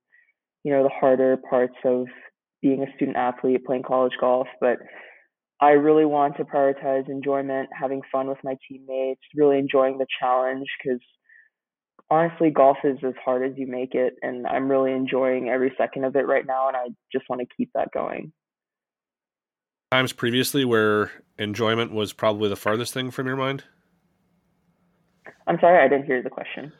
you 0.62 0.70
know, 0.70 0.82
the 0.82 0.90
harder 0.90 1.38
parts 1.48 1.76
of 1.84 2.06
being 2.60 2.82
a 2.82 2.94
student 2.96 3.16
athlete, 3.16 3.64
playing 3.64 3.82
college 3.82 4.12
golf, 4.20 4.46
but 4.60 4.76
I 5.60 5.70
really 5.70 6.04
want 6.04 6.36
to 6.36 6.44
prioritize 6.44 7.08
enjoyment, 7.08 7.70
having 7.72 8.02
fun 8.12 8.28
with 8.28 8.38
my 8.44 8.56
teammates, 8.68 9.22
really 9.34 9.58
enjoying 9.58 9.96
the 9.96 10.06
challenge 10.20 10.66
because 10.82 11.00
honestly, 12.10 12.50
golf 12.50 12.76
is 12.84 12.98
as 13.06 13.14
hard 13.24 13.48
as 13.48 13.56
you 13.56 13.66
make 13.66 13.94
it. 13.94 14.14
And 14.20 14.46
I'm 14.46 14.70
really 14.70 14.92
enjoying 14.92 15.48
every 15.48 15.72
second 15.78 16.04
of 16.04 16.16
it 16.16 16.26
right 16.26 16.46
now. 16.46 16.68
And 16.68 16.76
I 16.76 16.88
just 17.10 17.24
want 17.30 17.40
to 17.40 17.56
keep 17.56 17.70
that 17.74 17.88
going. 17.94 18.32
Times 19.94 20.12
previously 20.12 20.64
where 20.64 21.12
enjoyment 21.38 21.92
was 21.92 22.12
probably 22.12 22.48
the 22.48 22.56
farthest 22.56 22.92
thing 22.92 23.12
from 23.12 23.28
your 23.28 23.36
mind? 23.36 23.62
I'm 25.46 25.56
sorry, 25.60 25.84
I 25.84 25.86
didn't 25.86 26.06
hear 26.06 26.20
the 26.20 26.30
question. 26.30 26.72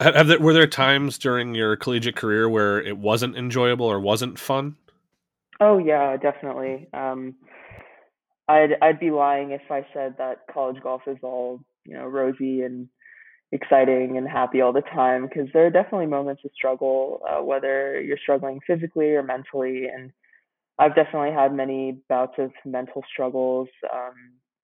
Have 0.00 0.26
there, 0.26 0.40
were 0.40 0.52
there 0.52 0.66
times 0.66 1.16
during 1.16 1.54
your 1.54 1.76
collegiate 1.76 2.16
career 2.16 2.48
where 2.48 2.82
it 2.82 2.98
wasn't 2.98 3.36
enjoyable 3.36 3.86
or 3.86 4.00
wasn't 4.00 4.36
fun? 4.36 4.74
Oh 5.60 5.78
yeah, 5.78 6.16
definitely. 6.16 6.88
Um, 6.92 7.36
I'd 8.48 8.70
I'd 8.82 8.98
be 8.98 9.12
lying 9.12 9.52
if 9.52 9.70
I 9.70 9.86
said 9.94 10.16
that 10.18 10.38
college 10.52 10.82
golf 10.82 11.02
is 11.06 11.18
all 11.22 11.60
you 11.84 11.94
know 11.94 12.06
rosy 12.06 12.62
and 12.62 12.88
exciting 13.52 14.18
and 14.18 14.28
happy 14.28 14.60
all 14.60 14.72
the 14.72 14.82
time 14.92 15.28
because 15.28 15.46
there 15.52 15.66
are 15.66 15.70
definitely 15.70 16.06
moments 16.06 16.42
of 16.44 16.50
struggle, 16.52 17.22
uh, 17.30 17.44
whether 17.44 18.00
you're 18.00 18.18
struggling 18.20 18.58
physically 18.66 19.10
or 19.10 19.22
mentally. 19.22 19.84
And 19.86 20.10
I've 20.80 20.94
definitely 20.94 21.32
had 21.32 21.54
many 21.54 21.98
bouts 22.08 22.34
of 22.38 22.50
mental 22.64 23.02
struggles. 23.12 23.68
Um, 23.92 24.14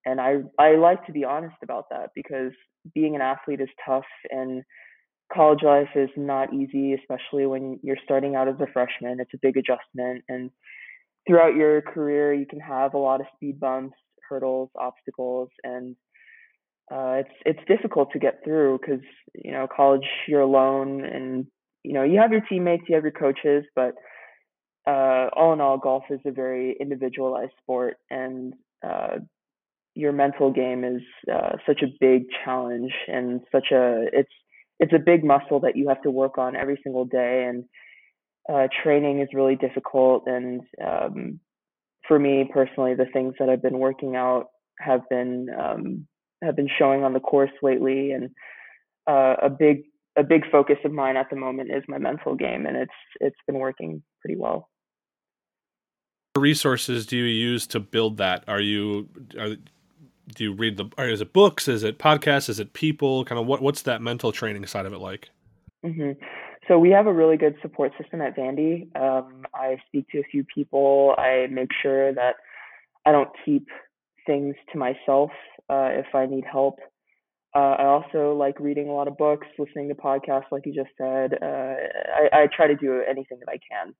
and 0.05 0.21
I 0.21 0.37
I 0.59 0.77
like 0.77 1.05
to 1.07 1.13
be 1.13 1.25
honest 1.25 1.57
about 1.63 1.87
that 1.91 2.11
because 2.15 2.53
being 2.95 3.15
an 3.15 3.21
athlete 3.21 3.61
is 3.61 3.69
tough 3.85 4.05
and 4.31 4.63
college 5.33 5.63
life 5.63 5.89
is 5.95 6.11
not 6.17 6.55
easy, 6.55 6.95
especially 6.95 7.47
when 7.47 7.79
you're 7.83 7.99
starting 8.05 8.37
out 8.37 8.49
as 8.49 8.55
a 8.61 8.73
freshman. 8.73 9.21
It's 9.21 9.35
a 9.35 9.39
big 9.43 9.57
adjustment 9.57 10.25
and 10.29 10.51
throughout 11.27 11.55
your 11.55 11.83
career, 11.83 12.33
you 12.33 12.47
can 12.47 12.61
have 12.61 12.95
a 12.95 12.99
lot 12.99 13.21
of 13.21 13.27
speed 13.35 13.59
bumps, 13.59 13.97
hurdles, 14.29 14.71
obstacles, 14.79 15.49
and 15.65 15.97
uh, 16.91 17.21
it's 17.21 17.35
it's 17.45 17.69
difficult 17.69 18.13
to 18.13 18.19
get 18.19 18.41
through 18.45 18.79
because 18.79 19.05
you 19.35 19.53
know 19.53 19.67
college 19.75 20.07
you're 20.29 20.41
alone, 20.41 21.05
and 21.05 21.47
you 21.83 21.93
know 21.93 22.05
you 22.05 22.19
have 22.21 22.33
your 22.33 22.43
teammates, 22.43 22.85
you 22.89 22.95
have 22.95 23.05
your 23.05 23.13
coaches, 23.13 23.65
but 23.75 23.95
uh, 24.87 25.29
all 25.35 25.53
in 25.53 25.61
all, 25.61 25.79
golf 25.79 26.05
is 26.11 26.21
a 26.25 26.31
very 26.31 26.77
individualized 26.81 27.53
sport, 27.63 27.97
and 28.11 28.55
uh, 28.87 29.19
your 29.95 30.13
mental 30.13 30.53
game 30.53 30.85
is 30.85 31.03
uh, 31.33 31.57
such 31.67 31.83
a 31.83 31.87
big 32.01 32.25
challenge 32.45 32.93
and 33.09 33.41
such 33.51 33.69
a 33.73 34.05
it's 34.13 34.33
it's 34.79 34.93
a 34.93 34.99
big 34.99 35.25
muscle 35.25 35.59
that 35.61 35.75
you 35.75 35.89
have 35.89 36.03
to 36.03 36.11
work 36.11 36.37
on 36.37 36.55
every 36.55 36.79
single 36.85 37.07
day 37.07 37.47
and 37.49 37.65
uh, 38.53 38.69
training 38.83 39.21
is 39.21 39.29
really 39.33 39.57
difficult. 39.57 40.25
And 40.27 40.61
um, 40.85 41.41
for 42.07 42.19
me 42.19 42.49
personally, 42.53 42.95
the 42.95 43.07
things 43.13 43.35
that 43.39 43.49
I've 43.49 43.63
been 43.63 43.79
working 43.79 44.17
out 44.17 44.47
have 44.79 45.01
been 45.09 45.49
um, 45.59 46.07
have 46.43 46.57
been 46.57 46.69
showing 46.79 47.03
on 47.03 47.13
the 47.13 47.21
course 47.21 47.51
lately. 47.63 48.13
And 48.13 48.31
uh, 49.07 49.37
a 49.43 49.51
big 49.51 49.85
a 50.17 50.23
big 50.23 50.43
focus 50.51 50.77
of 50.85 50.93
mine 50.93 51.17
at 51.17 51.29
the 51.31 51.37
moment 51.37 51.71
is 51.75 51.83
my 51.89 51.99
mental 51.99 52.35
game, 52.35 52.67
and 52.67 52.77
it's 52.77 52.91
it's 53.21 53.39
been 53.47 53.59
working 53.59 54.03
pretty 54.21 54.39
well. 54.39 54.69
Resources 56.37 57.07
do 57.07 57.17
you 57.17 57.25
use 57.25 57.67
to 57.69 57.81
build 57.81 58.19
that? 58.19 58.45
Are 58.47 58.61
you 58.61 59.09
are, 59.39 59.57
do 60.35 60.45
you 60.45 60.53
read 60.53 60.77
the? 60.77 60.91
Is 60.99 61.21
it 61.21 61.33
books? 61.33 61.69
Is 61.69 61.83
it 61.83 61.99
podcasts? 61.99 62.49
Is 62.49 62.61
it 62.61 62.73
people? 62.73 63.25
Kind 63.25 63.41
of 63.41 63.47
what 63.47 63.63
what's 63.63 63.83
that 63.83 64.03
mental 64.03 64.33
training 64.33 64.67
side 64.67 64.87
of 64.87 64.93
it 64.93 64.99
like? 64.99 65.31
Mm-hmm. 65.85 66.13
So 66.69 66.79
we 66.79 66.91
have 66.91 67.07
a 67.07 67.13
really 67.13 67.37
good 67.37 67.55
support 67.63 67.93
system 68.01 68.21
at 68.21 68.37
Vandy. 68.37 68.89
Um, 68.97 69.47
I 69.55 69.77
speak 69.87 70.09
to 70.11 70.19
a 70.19 70.25
few 70.25 70.45
people. 70.53 71.15
I 71.17 71.47
make 71.51 71.71
sure 71.81 72.13
that 72.13 72.37
I 73.05 73.13
don't 73.13 73.31
keep 73.45 73.69
things 74.27 74.57
to 74.73 74.79
myself 74.79 75.31
uh, 75.71 75.91
if 75.93 76.07
I 76.15 76.27
need 76.27 76.45
help. 76.51 76.81
Uh, 77.55 77.77
I 77.79 77.85
also 77.85 78.35
like 78.35 78.59
reading 78.61 78.89
a 78.89 78.93
lot 78.93 79.09
of 79.09 79.17
books, 79.17 79.47
listening 79.59 79.89
to 79.89 79.95
podcasts, 79.95 80.51
like 80.51 80.67
you 80.67 80.75
just 80.75 80.91
said. 80.99 81.39
Uh, 81.41 81.75
I, 82.35 82.43
I, 82.43 82.47
try 82.55 82.67
to 82.67 82.75
do 82.75 83.01
anything 83.09 83.39
that 83.39 83.49
I 83.49 83.59
can. 83.71 83.95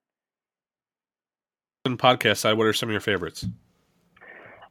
In 1.87 1.97
podcast 1.97 2.37
side, 2.37 2.57
what 2.57 2.67
are 2.67 2.73
some 2.73 2.89
of 2.89 2.91
your 2.91 2.99
favorites? 2.99 3.45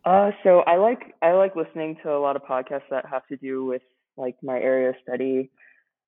Uh, 0.05 0.33
so 0.45 0.61
I 0.61 0.77
like 0.77 1.15
I 1.23 1.33
like 1.33 1.57
listening 1.57 1.97
to 2.03 2.13
a 2.13 2.21
lot 2.21 2.37
of 2.37 2.43
podcasts 2.43 2.91
that 2.91 3.07
have 3.11 3.27
to 3.29 3.39
do 3.39 3.65
with 3.65 3.81
like 4.19 4.37
my 4.43 4.59
area 4.59 4.91
of 4.91 4.97
study. 5.03 5.51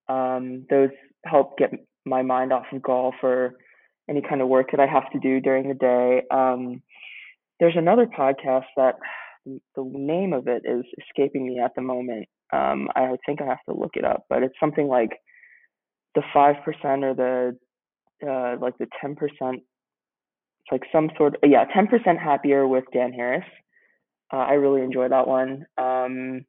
Um, 0.09 0.67
those 0.69 0.91
help 1.25 1.57
get 1.57 1.71
my 2.05 2.21
mind 2.21 2.53
off 2.53 2.67
of 2.73 2.83
golf 2.83 3.15
or 3.23 3.55
any 4.09 4.21
kind 4.21 4.43
of 4.43 4.49
work 4.49 4.71
that 4.71 4.81
I 4.81 4.87
have 4.87 5.11
to 5.13 5.19
do 5.19 5.41
during 5.41 5.69
the 5.69 5.75
day. 5.75 6.23
Um, 6.31 6.83
there's 7.59 7.77
another 7.77 8.07
podcast 8.07 8.67
that 8.77 8.97
the 9.47 9.85
name 9.85 10.35
of 10.35 10.47
it 10.47 10.63
is 10.67 10.85
escaping 11.01 11.47
me 11.47 11.59
at 11.59 11.75
the 11.75 11.83
moment. 11.83 12.29
Um, 12.53 12.89
I 12.95 13.17
think 13.25 13.41
I 13.41 13.47
have 13.47 13.65
to 13.67 13.75
look 13.75 13.93
it 13.95 14.05
up, 14.05 14.27
but 14.29 14.43
it's 14.43 14.61
something 14.61 14.89
like 14.89 15.11
the 16.15 16.23
five 16.35 16.57
percent 16.67 17.03
or 17.03 17.15
the 17.15 17.59
uh, 18.29 18.57
like 18.61 18.77
the 18.77 18.89
ten 19.01 19.17
percent. 19.17 19.63
Like 20.71 20.83
some 20.93 21.11
sort 21.17 21.35
of 21.35 21.41
yeah, 21.45 21.65
ten 21.75 21.87
percent 21.87 22.19
happier 22.19 22.67
with 22.67 22.85
Dan 22.93 23.13
Harris. 23.13 23.45
Uh, 24.33 24.37
I 24.37 24.55
really 24.55 24.83
enjoy 24.83 25.09
that 25.09 25.27
one. 25.27 25.67
Um, 25.79 26.45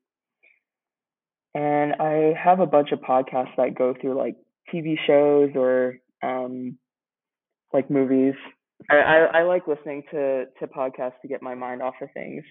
and 1.53 1.93
I 1.99 2.33
have 2.41 2.59
a 2.59 2.65
bunch 2.65 2.91
of 2.91 2.99
podcasts 2.99 3.55
that 3.57 3.75
go 3.75 3.93
through 3.99 4.17
like 4.17 4.35
TV 4.73 4.95
shows 5.07 5.51
or 5.55 5.97
um, 6.21 6.77
like 7.73 7.89
movies. 7.89 8.35
I, 8.89 8.95
I, 8.95 9.39
I, 9.39 9.43
like 9.43 9.67
listening 9.67 10.03
to, 10.11 10.45
to 10.59 10.67
podcasts 10.67 11.19
to 11.21 11.27
get 11.27 11.41
my 11.41 11.53
mind 11.53 11.81
off 11.81 11.95
of 12.01 12.09
things. 12.13 12.43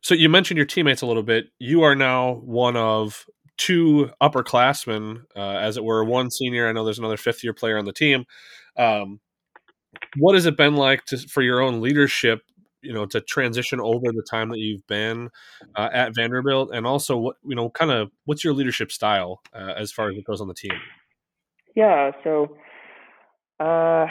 So 0.00 0.14
you 0.14 0.28
mentioned 0.28 0.56
your 0.56 0.66
teammates 0.66 1.02
a 1.02 1.06
little 1.06 1.24
bit. 1.24 1.46
You 1.58 1.82
are 1.82 1.96
now 1.96 2.34
one 2.34 2.76
of 2.76 3.26
two 3.56 4.10
upperclassmen, 4.22 5.24
uh, 5.34 5.40
as 5.40 5.76
it 5.76 5.84
were, 5.84 6.04
one 6.04 6.30
senior. 6.30 6.68
I 6.68 6.72
know 6.72 6.84
there's 6.84 7.00
another 7.00 7.16
fifth 7.16 7.42
year 7.42 7.52
player 7.52 7.78
on 7.78 7.84
the 7.84 7.92
team. 7.92 8.24
Um, 8.76 9.20
what 10.18 10.34
has 10.34 10.46
it 10.46 10.56
been 10.56 10.76
like 10.76 11.04
to, 11.06 11.18
for 11.18 11.42
your 11.42 11.60
own 11.60 11.80
leadership 11.80 12.42
you 12.82 12.92
know 12.92 13.06
to 13.06 13.20
transition 13.20 13.80
over 13.80 14.12
the 14.12 14.24
time 14.28 14.50
that 14.50 14.58
you've 14.58 14.86
been 14.86 15.30
uh, 15.76 15.88
at 15.92 16.14
Vanderbilt, 16.14 16.70
and 16.74 16.86
also 16.86 17.16
what 17.16 17.36
you 17.46 17.54
know, 17.54 17.70
kind 17.70 17.90
of 17.90 18.10
what's 18.24 18.44
your 18.44 18.52
leadership 18.52 18.92
style 18.92 19.40
uh, 19.54 19.72
as 19.76 19.92
far 19.92 20.10
as 20.10 20.16
it 20.16 20.24
goes 20.24 20.40
on 20.40 20.48
the 20.48 20.54
team? 20.54 20.72
Yeah, 21.74 22.10
so 22.22 22.56
uh, 23.60 24.06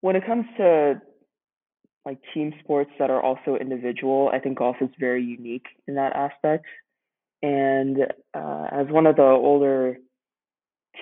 when 0.00 0.14
it 0.14 0.24
comes 0.26 0.44
to 0.58 1.00
like 2.04 2.18
team 2.32 2.54
sports 2.60 2.90
that 2.98 3.10
are 3.10 3.22
also 3.22 3.56
individual, 3.60 4.30
I 4.32 4.38
think 4.38 4.58
golf 4.58 4.76
is 4.80 4.88
very 5.00 5.24
unique 5.24 5.66
in 5.86 5.94
that 5.96 6.14
aspect. 6.14 6.64
And 7.42 7.98
uh, 8.34 8.66
as 8.72 8.86
one 8.88 9.06
of 9.06 9.16
the 9.16 9.22
older 9.22 9.98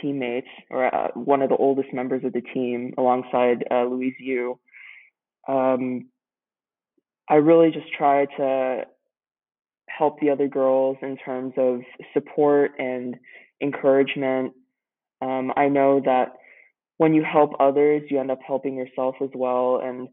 teammates 0.00 0.49
or 0.71 0.95
uh, 0.95 1.09
one 1.14 1.43
of 1.43 1.49
the 1.49 1.57
oldest 1.57 1.93
members 1.93 2.25
of 2.25 2.33
the 2.33 2.40
team 2.40 2.95
alongside 2.99 3.64
uh, 3.71 3.85
Louise 3.85 4.14
Yu, 4.19 4.59
um, 5.49 6.09
I 7.28 7.37
really 7.37 7.71
just 7.71 7.93
try 7.97 8.26
to 8.37 8.85
help 9.88 10.21
the 10.21 10.31
other 10.31 10.49
girls 10.49 10.97
in 11.02 11.16
terms 11.16 11.55
of 11.57 11.81
support 12.12 12.73
and 12.78 13.16
encouragement. 13.62 14.52
Um, 15.23 15.52
I 15.57 15.69
know 15.69 16.00
that 16.05 16.33
when 16.99 17.14
you 17.14 17.25
help 17.25 17.52
others, 17.61 18.02
you 18.11 18.21
end 18.21 18.31
up 18.31 18.40
helping 18.47 18.76
yourself 18.76 19.16
as 19.23 19.31
well. 19.35 19.81
And 19.83 20.09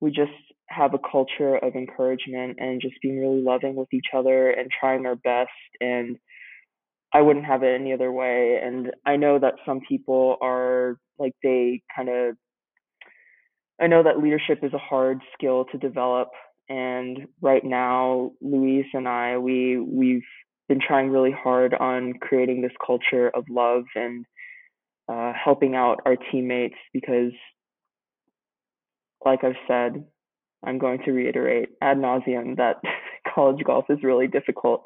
we 0.00 0.10
just 0.10 0.32
have 0.66 0.94
a 0.94 0.98
culture 0.98 1.56
of 1.56 1.74
encouragement 1.74 2.58
and 2.58 2.80
just 2.80 2.94
being 3.02 3.18
really 3.18 3.42
loving 3.42 3.74
with 3.74 3.92
each 3.92 4.06
other 4.16 4.50
and 4.50 4.70
trying 4.70 5.06
our 5.06 5.16
best 5.16 5.50
and 5.80 6.16
I 7.12 7.20
wouldn't 7.20 7.44
have 7.44 7.62
it 7.62 7.78
any 7.78 7.92
other 7.92 8.10
way. 8.10 8.58
And 8.62 8.90
I 9.04 9.16
know 9.16 9.38
that 9.38 9.54
some 9.66 9.80
people 9.86 10.36
are 10.40 10.96
like 11.18 11.32
they 11.42 11.82
kind 11.94 12.08
of 12.08 12.36
I 13.80 13.86
know 13.86 14.02
that 14.02 14.18
leadership 14.22 14.60
is 14.62 14.72
a 14.72 14.78
hard 14.78 15.20
skill 15.34 15.64
to 15.72 15.78
develop 15.78 16.28
and 16.68 17.26
right 17.40 17.64
now 17.64 18.32
Louise 18.40 18.86
and 18.94 19.08
I 19.08 19.38
we 19.38 19.78
we've 19.78 20.22
been 20.68 20.80
trying 20.80 21.10
really 21.10 21.32
hard 21.32 21.74
on 21.74 22.14
creating 22.20 22.62
this 22.62 22.72
culture 22.84 23.30
of 23.34 23.44
love 23.50 23.84
and 23.94 24.24
uh, 25.08 25.32
helping 25.32 25.74
out 25.74 25.98
our 26.06 26.16
teammates 26.30 26.76
because 26.92 27.32
like 29.24 29.44
I've 29.44 29.54
said 29.66 30.04
I'm 30.64 30.78
going 30.78 31.00
to 31.04 31.12
reiterate 31.12 31.70
ad 31.82 31.98
nauseum 31.98 32.56
that 32.56 32.76
college 33.34 33.62
golf 33.64 33.86
is 33.90 33.98
really 34.02 34.28
difficult 34.28 34.82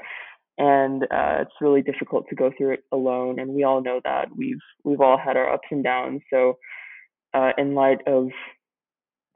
and 0.59 1.03
uh, 1.05 1.43
it's 1.43 1.55
really 1.61 1.83
difficult 1.83 2.27
to 2.29 2.35
go 2.35 2.51
through 2.57 2.75
it 2.75 2.85
alone. 2.93 3.39
And 3.39 3.51
we 3.51 3.65
all 3.65 3.83
know 3.83 4.01
that 4.05 4.29
we've 4.37 4.61
we've 4.85 5.01
all 5.01 5.19
had 5.19 5.37
our 5.37 5.53
ups 5.53 5.69
and 5.71 5.85
downs. 5.85 6.23
So, 6.31 6.59
uh, 7.35 7.53
in 7.59 7.75
light 7.75 7.99
of 8.07 8.29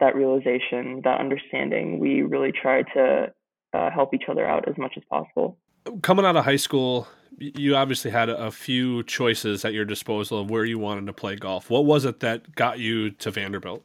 that 0.00 0.14
realization, 0.14 1.02
that 1.04 1.20
understanding, 1.20 1.98
we 1.98 2.22
really 2.22 2.52
try 2.52 2.82
to 2.94 3.32
uh, 3.74 3.90
help 3.90 4.14
each 4.14 4.24
other 4.28 4.46
out 4.46 4.68
as 4.68 4.76
much 4.78 4.94
as 4.96 5.02
possible. 5.10 5.58
Coming 6.02 6.24
out 6.24 6.36
of 6.36 6.44
high 6.44 6.56
school, 6.56 7.06
you 7.38 7.76
obviously 7.76 8.10
had 8.10 8.28
a 8.28 8.50
few 8.50 9.02
choices 9.04 9.64
at 9.64 9.72
your 9.72 9.84
disposal 9.84 10.40
of 10.40 10.50
where 10.50 10.64
you 10.64 10.78
wanted 10.78 11.06
to 11.06 11.12
play 11.12 11.36
golf. 11.36 11.70
What 11.70 11.84
was 11.84 12.04
it 12.04 12.20
that 12.20 12.54
got 12.54 12.78
you 12.78 13.10
to 13.10 13.30
Vanderbilt? 13.30 13.84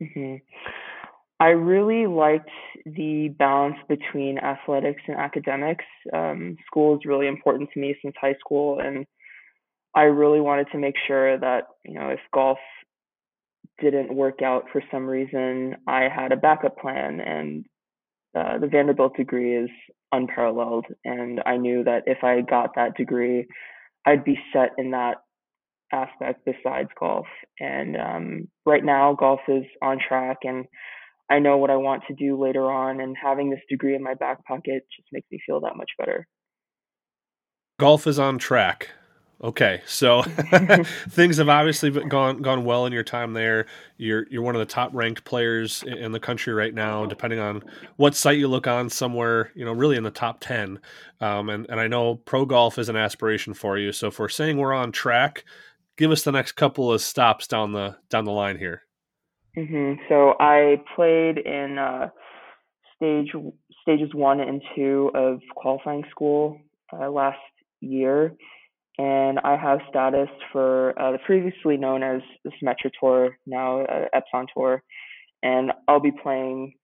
Mm-hmm. 0.00 0.36
I 1.40 1.48
really 1.48 2.06
liked 2.06 2.50
the 2.84 3.28
balance 3.38 3.76
between 3.88 4.38
athletics 4.38 5.02
and 5.06 5.16
academics. 5.16 5.84
Um, 6.12 6.56
school 6.66 6.96
is 6.96 7.06
really 7.06 7.28
important 7.28 7.70
to 7.74 7.80
me 7.80 7.94
since 8.02 8.14
high 8.20 8.34
school, 8.40 8.80
and 8.80 9.06
I 9.94 10.02
really 10.02 10.40
wanted 10.40 10.66
to 10.72 10.78
make 10.78 10.96
sure 11.06 11.38
that 11.38 11.64
you 11.84 11.94
know 11.94 12.08
if 12.08 12.20
golf 12.34 12.58
didn't 13.80 14.14
work 14.14 14.42
out 14.42 14.64
for 14.72 14.82
some 14.90 15.06
reason, 15.06 15.76
I 15.86 16.08
had 16.08 16.32
a 16.32 16.36
backup 16.36 16.78
plan. 16.78 17.20
And 17.20 17.64
uh, 18.36 18.58
the 18.58 18.66
Vanderbilt 18.66 19.16
degree 19.16 19.56
is 19.56 19.70
unparalleled, 20.12 20.86
and 21.04 21.40
I 21.46 21.56
knew 21.56 21.84
that 21.84 22.02
if 22.06 22.24
I 22.24 22.40
got 22.40 22.74
that 22.76 22.96
degree, 22.96 23.46
I'd 24.06 24.24
be 24.24 24.38
set 24.52 24.70
in 24.78 24.90
that 24.92 25.18
aspect 25.92 26.44
besides 26.44 26.88
golf. 26.98 27.26
And 27.60 27.96
um, 27.96 28.48
right 28.66 28.84
now, 28.84 29.14
golf 29.14 29.40
is 29.48 29.64
on 29.82 29.98
track 30.06 30.38
and 30.42 30.66
I 31.30 31.38
know 31.38 31.58
what 31.58 31.70
I 31.70 31.76
want 31.76 32.04
to 32.08 32.14
do 32.14 32.40
later 32.40 32.70
on, 32.70 33.00
and 33.00 33.16
having 33.16 33.50
this 33.50 33.60
degree 33.68 33.94
in 33.94 34.02
my 34.02 34.14
back 34.14 34.44
pocket 34.46 34.86
just 34.96 35.08
makes 35.12 35.26
me 35.30 35.38
feel 35.44 35.60
that 35.60 35.76
much 35.76 35.90
better. 35.98 36.26
Golf 37.78 38.06
is 38.06 38.18
on 38.18 38.38
track. 38.38 38.90
Okay, 39.42 39.82
so 39.86 40.22
things 41.10 41.36
have 41.36 41.48
obviously 41.48 41.90
gone 41.90 42.42
gone 42.42 42.64
well 42.64 42.86
in 42.86 42.92
your 42.92 43.04
time 43.04 43.34
there. 43.34 43.66
You're 43.96 44.26
you're 44.30 44.42
one 44.42 44.56
of 44.56 44.58
the 44.58 44.66
top 44.66 44.90
ranked 44.92 45.24
players 45.24 45.84
in 45.84 46.10
the 46.10 46.18
country 46.18 46.52
right 46.52 46.74
now, 46.74 47.06
depending 47.06 47.38
on 47.38 47.62
what 47.96 48.16
site 48.16 48.38
you 48.38 48.48
look 48.48 48.66
on. 48.66 48.90
Somewhere, 48.90 49.52
you 49.54 49.64
know, 49.64 49.72
really 49.72 49.96
in 49.96 50.02
the 50.02 50.10
top 50.10 50.40
ten. 50.40 50.80
Um, 51.20 51.50
and 51.50 51.66
and 51.70 51.78
I 51.78 51.86
know 51.86 52.16
pro 52.16 52.46
golf 52.46 52.78
is 52.78 52.88
an 52.88 52.96
aspiration 52.96 53.54
for 53.54 53.78
you. 53.78 53.92
So 53.92 54.08
if 54.08 54.18
we're 54.18 54.28
saying 54.28 54.56
we're 54.56 54.74
on 54.74 54.90
track, 54.90 55.44
give 55.96 56.10
us 56.10 56.24
the 56.24 56.32
next 56.32 56.52
couple 56.52 56.92
of 56.92 57.00
stops 57.00 57.46
down 57.46 57.72
the 57.72 57.96
down 58.10 58.24
the 58.24 58.32
line 58.32 58.58
here. 58.58 58.82
Hmm 59.56 59.94
So 60.08 60.34
I 60.40 60.82
played 60.94 61.38
in 61.38 61.78
uh, 61.78 62.08
stage 62.96 63.32
stages 63.82 64.10
one 64.14 64.40
and 64.40 64.62
two 64.74 65.10
of 65.14 65.40
qualifying 65.56 66.04
school 66.10 66.60
uh, 66.92 67.10
last 67.10 67.38
year, 67.80 68.34
and 68.98 69.38
I 69.40 69.56
have 69.56 69.78
status 69.88 70.28
for 70.52 70.98
uh, 71.00 71.12
the 71.12 71.18
previously 71.24 71.76
known 71.76 72.02
as 72.02 72.20
the 72.44 72.50
Symetra 72.60 72.90
Tour, 73.00 73.38
now 73.46 73.80
uh, 73.82 74.06
Epson 74.14 74.46
Tour, 74.54 74.82
and 75.42 75.72
I'll 75.86 76.00
be 76.00 76.12
playing 76.22 76.74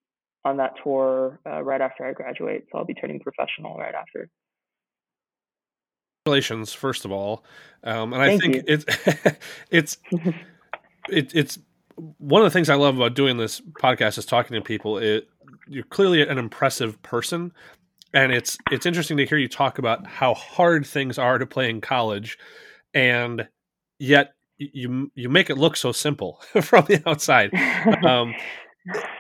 on 0.45 0.59
that 0.59 0.73
tour 0.83 1.41
uh, 1.47 1.63
right 1.63 1.81
after 1.81 2.07
I 2.07 2.13
graduate. 2.13 2.65
So 2.71 2.79
I'll 2.79 2.85
be 2.85 2.95
turning 2.95 3.21
professional 3.21 3.77
right 3.77 3.95
after. 3.95 4.29
Congratulations, 6.25 6.73
first 6.73 7.05
of 7.05 7.13
all, 7.13 7.45
um, 7.83 8.15
and 8.15 8.23
I 8.23 8.39
Thank 8.39 8.43
think 8.43 8.65
it's 8.67 8.85
it's 9.71 9.99
it, 11.11 11.35
it's 11.35 11.59
one 12.19 12.43
of 12.43 12.47
the 12.47 12.51
things 12.51 12.69
I 12.69 12.75
love 12.75 12.97
about 12.97 13.15
doing 13.15 13.37
this 13.37 13.61
podcast 13.61 14.19
is 14.19 14.27
talking 14.27 14.55
to 14.55 14.61
people. 14.61 14.99
It, 14.99 15.29
you're 15.69 15.85
clearly 15.85 16.23
an 16.23 16.39
impressive 16.39 17.01
person, 17.03 17.53
and 18.13 18.33
it's 18.33 18.59
it's 18.71 18.87
interesting 18.87 19.17
to 19.19 19.27
hear 19.27 19.39
you 19.39 19.49
talk 19.49 19.79
about 19.79 20.07
how 20.07 20.35
hard 20.35 20.87
things 20.87 21.19
are 21.19 21.39
to 21.39 21.47
play 21.47 21.71
in 21.71 21.81
college, 21.81 22.39
and 22.93 23.47
yet 23.99 24.35
you 24.59 25.11
you 25.15 25.29
make 25.29 25.51
it 25.51 25.59
look 25.59 25.77
so 25.77 25.93
simple 25.93 26.41
from 26.63 26.85
the 26.87 27.03
outside. 27.07 27.51
Um, 28.07 28.35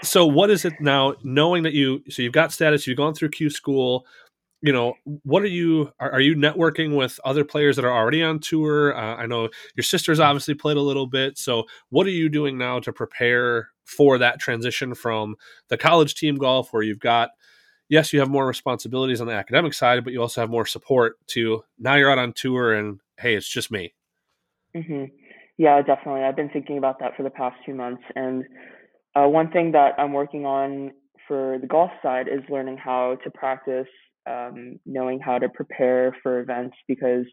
so, 0.03 0.27
what 0.27 0.51
is 0.51 0.65
it 0.65 0.75
now? 0.81 1.15
Knowing 1.23 1.63
that 1.63 1.73
you 1.73 2.03
so 2.11 2.23
you've 2.23 2.33
got 2.33 2.53
status, 2.53 2.87
you've 2.87 2.99
gone 2.99 3.15
through 3.15 3.31
Q 3.31 3.49
school 3.49 4.07
you 4.65 4.73
know 4.73 4.95
what 5.25 5.43
are 5.43 5.47
you 5.61 5.93
are, 6.01 6.13
are, 6.13 6.21
you 6.21 6.35
networking 6.35 6.97
with 6.97 7.21
other 7.23 7.45
players 7.45 7.77
that 7.77 7.85
are 7.85 7.93
already 7.93 8.23
on 8.23 8.39
tour? 8.39 8.97
Uh, 8.97 9.17
i 9.17 9.27
know 9.27 9.51
your 9.77 9.85
sister's 9.85 10.21
obviously 10.21 10.55
played 10.55 10.79
a 10.79 10.81
little 10.81 11.07
bit. 11.07 11.37
So 11.37 11.65
what 11.91 12.07
are 12.07 12.11
you 12.11 12.31
doing 12.31 12.57
now 12.57 12.81
to 12.81 12.93
prepare 12.93 13.69
for 13.85 14.17
that 14.17 14.41
transition 14.41 14.95
from 14.95 15.37
the 15.69 15.77
college 15.77 16.15
team 16.15 16.37
golf 16.37 16.73
where 16.73 16.83
you've 16.83 16.99
got 16.99 17.31
yes 17.91 18.13
you 18.15 18.21
have 18.21 18.31
more 18.31 18.47
responsibilities 18.47 19.21
on 19.21 19.27
the 19.27 19.35
academic 19.35 19.75
side 19.75 20.03
but 20.03 20.15
you 20.15 20.21
also 20.23 20.41
have 20.41 20.49
more 20.49 20.65
support 20.65 21.17
to 21.27 21.63
now 21.79 21.95
you're 21.97 22.11
out 22.11 22.19
on 22.19 22.33
tour 22.33 22.73
and 22.73 23.01
hey 23.21 23.35
it's 23.35 23.49
just 23.49 23.71
me. 23.71 23.93
Mm-hmm. 24.75 25.05
yeah 25.59 25.83
definitely. 25.83 26.23
I've 26.23 26.37
been 26.37 26.49
thinking 26.51 26.79
about 26.79 26.99
that 27.01 27.17
for 27.17 27.23
the 27.23 27.31
past 27.31 27.57
two 27.67 27.75
months. 27.75 28.03
And 28.17 28.45
Uh, 29.17 29.29
one 29.29 29.49
thing 29.53 29.73
that 29.73 29.93
I'm 29.97 30.13
working 30.13 30.45
on 30.45 30.91
for 31.27 31.59
the 31.61 31.67
golf 31.67 31.91
side 32.03 32.29
is 32.29 32.41
learning 32.49 32.77
how 32.77 33.17
to 33.25 33.31
practice, 33.31 33.89
um, 34.27 34.79
knowing 34.87 35.21
how 35.21 35.39
to 35.39 35.49
prepare 35.49 36.17
for 36.23 36.41
events 36.41 36.77
because 36.89 37.27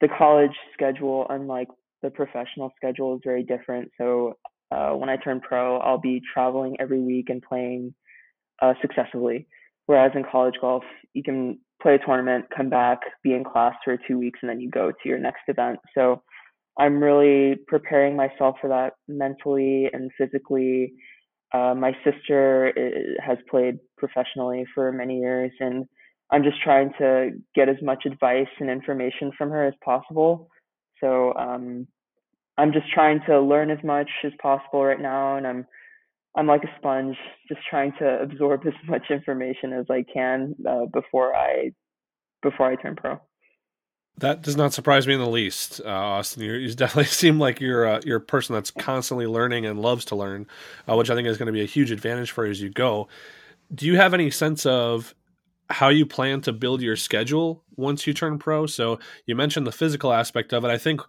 the 0.00 0.08
college 0.08 0.56
schedule, 0.72 1.26
unlike 1.30 1.68
the 2.02 2.10
professional 2.10 2.72
schedule, 2.76 3.16
is 3.16 3.20
very 3.24 3.42
different. 3.42 3.90
So 3.98 4.34
uh, 4.70 4.90
when 4.90 5.08
I 5.08 5.16
turn 5.16 5.40
pro, 5.40 5.78
I'll 5.78 5.98
be 5.98 6.22
traveling 6.32 6.76
every 6.78 7.00
week 7.00 7.30
and 7.30 7.42
playing 7.42 7.94
uh, 8.62 8.74
successively. 8.80 9.46
Whereas 9.86 10.12
in 10.14 10.24
college 10.30 10.54
golf, 10.60 10.84
you 11.14 11.22
can 11.22 11.58
play 11.82 11.94
a 11.94 11.98
tournament, 11.98 12.46
come 12.54 12.68
back, 12.68 12.98
be 13.22 13.34
in 13.34 13.44
class 13.44 13.74
for 13.84 13.96
two 14.06 14.18
weeks, 14.18 14.40
and 14.42 14.50
then 14.50 14.60
you 14.60 14.70
go 14.70 14.90
to 14.90 15.08
your 15.08 15.18
next 15.18 15.42
event. 15.48 15.78
So 15.94 16.22
I'm 16.78 17.02
really 17.02 17.56
preparing 17.66 18.14
myself 18.16 18.56
for 18.60 18.68
that 18.68 18.92
mentally 19.08 19.88
and 19.92 20.10
physically. 20.18 20.92
Uh, 21.52 21.74
my 21.74 21.92
sister 22.04 22.72
uh, 22.76 23.22
has 23.24 23.38
played 23.50 23.78
professionally 23.96 24.64
for 24.74 24.92
many 24.92 25.18
years, 25.18 25.52
and 25.60 25.86
I'm 26.30 26.42
just 26.42 26.60
trying 26.62 26.90
to 26.98 27.30
get 27.54 27.68
as 27.68 27.76
much 27.82 28.04
advice 28.04 28.48
and 28.60 28.68
information 28.68 29.32
from 29.36 29.50
her 29.50 29.66
as 29.66 29.74
possible. 29.82 30.48
So 31.00 31.32
um, 31.34 31.86
I'm 32.58 32.72
just 32.72 32.90
trying 32.92 33.20
to 33.28 33.40
learn 33.40 33.70
as 33.70 33.82
much 33.82 34.10
as 34.24 34.32
possible 34.42 34.84
right 34.84 35.00
now, 35.00 35.36
and 35.36 35.46
I'm 35.46 35.66
I'm 36.36 36.46
like 36.46 36.62
a 36.64 36.76
sponge, 36.78 37.16
just 37.48 37.60
trying 37.68 37.92
to 37.98 38.20
absorb 38.20 38.60
as 38.66 38.74
much 38.86 39.04
information 39.10 39.72
as 39.72 39.86
I 39.90 40.04
can 40.12 40.54
uh, 40.68 40.86
before 40.92 41.34
I 41.34 41.70
before 42.42 42.70
I 42.70 42.76
turn 42.76 42.96
pro. 42.96 43.20
That 44.18 44.42
does 44.42 44.56
not 44.56 44.72
surprise 44.72 45.06
me 45.06 45.14
in 45.14 45.20
the 45.20 45.28
least, 45.28 45.80
uh, 45.84 45.88
Auston. 45.88 46.42
you 46.42 46.54
you 46.54 46.74
definitely 46.74 47.04
seem 47.04 47.38
like 47.38 47.60
you're 47.60 47.84
a, 47.84 48.00
you're 48.04 48.16
a 48.18 48.20
person 48.20 48.54
that's 48.54 48.70
constantly 48.70 49.26
learning 49.26 49.64
and 49.64 49.80
loves 49.80 50.04
to 50.06 50.16
learn, 50.16 50.46
uh, 50.88 50.96
which 50.96 51.08
I 51.08 51.14
think 51.14 51.28
is 51.28 51.38
going 51.38 51.46
to 51.46 51.52
be 51.52 51.62
a 51.62 51.66
huge 51.66 51.90
advantage 51.92 52.32
for 52.32 52.44
you 52.44 52.50
as 52.50 52.60
you 52.60 52.70
go. 52.70 53.08
Do 53.72 53.86
you 53.86 53.96
have 53.96 54.14
any 54.14 54.30
sense 54.30 54.66
of 54.66 55.14
how 55.70 55.88
you 55.88 56.04
plan 56.04 56.40
to 56.42 56.52
build 56.52 56.82
your 56.82 56.96
schedule 56.96 57.62
once 57.76 58.06
you 58.06 58.14
turn 58.14 58.38
pro? 58.38 58.66
So 58.66 58.98
you 59.26 59.36
mentioned 59.36 59.66
the 59.66 59.72
physical 59.72 60.12
aspect 60.12 60.52
of 60.52 60.64
it. 60.64 60.68
I 60.68 60.78
think 60.78 61.00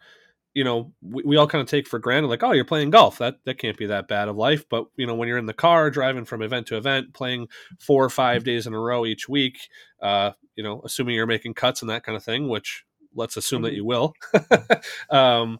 you 0.54 0.64
know 0.64 0.92
we, 1.02 1.24
we 1.24 1.38
all 1.38 1.48
kind 1.48 1.62
of 1.62 1.68
take 1.68 1.88
for 1.88 2.00
granted 2.00 2.28
like 2.28 2.44
oh 2.44 2.52
you're 2.54 2.66
playing 2.66 2.90
golf 2.90 3.20
that 3.20 3.36
that 3.46 3.60
can't 3.60 3.78
be 3.78 3.86
that 3.86 4.08
bad 4.08 4.28
of 4.28 4.36
life 4.36 4.68
but 4.68 4.86
you 4.98 5.06
know 5.06 5.14
when 5.14 5.28
you're 5.28 5.38
in 5.38 5.46
the 5.46 5.54
car 5.54 5.92
driving 5.92 6.26
from 6.26 6.42
event 6.42 6.66
to 6.66 6.76
event 6.76 7.14
playing 7.14 7.48
four 7.80 8.04
or 8.04 8.10
five 8.10 8.44
days 8.44 8.66
in 8.66 8.74
a 8.74 8.80
row 8.80 9.06
each 9.06 9.30
week 9.30 9.70
uh 10.02 10.32
you 10.56 10.64
know 10.64 10.82
assuming 10.84 11.14
you're 11.14 11.28
making 11.28 11.54
cuts 11.54 11.82
and 11.82 11.90
that 11.90 12.04
kind 12.04 12.16
of 12.16 12.24
thing 12.24 12.50
which 12.50 12.84
let's 13.16 13.38
assume 13.38 13.62
that 13.62 13.70
mm-hmm. 13.70 13.78
you 13.78 13.86
will 13.86 14.14
um 15.10 15.60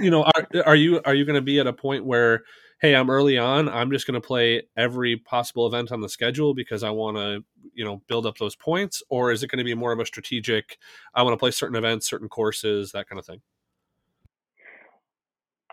you 0.00 0.10
know 0.10 0.22
are, 0.22 0.46
are 0.66 0.76
you 0.76 1.00
are 1.04 1.14
you 1.14 1.24
going 1.24 1.34
to 1.34 1.42
be 1.42 1.58
at 1.58 1.66
a 1.66 1.72
point 1.72 2.04
where 2.04 2.42
hey 2.80 2.94
i'm 2.94 3.10
early 3.10 3.38
on 3.38 3.68
i'm 3.68 3.90
just 3.90 4.06
going 4.06 4.20
to 4.20 4.26
play 4.26 4.62
every 4.76 5.16
possible 5.16 5.66
event 5.66 5.92
on 5.92 6.00
the 6.00 6.08
schedule 6.08 6.54
because 6.54 6.82
i 6.82 6.90
want 6.90 7.16
to 7.16 7.42
you 7.72 7.84
know 7.84 8.02
build 8.08 8.26
up 8.26 8.36
those 8.38 8.56
points 8.56 9.02
or 9.08 9.32
is 9.32 9.42
it 9.42 9.50
going 9.50 9.58
to 9.58 9.64
be 9.64 9.74
more 9.74 9.92
of 9.92 10.00
a 10.00 10.06
strategic 10.06 10.78
i 11.14 11.22
want 11.22 11.32
to 11.32 11.38
play 11.38 11.50
certain 11.50 11.76
events 11.76 12.08
certain 12.08 12.28
courses 12.28 12.92
that 12.92 13.08
kind 13.08 13.18
of 13.18 13.26
thing 13.26 13.40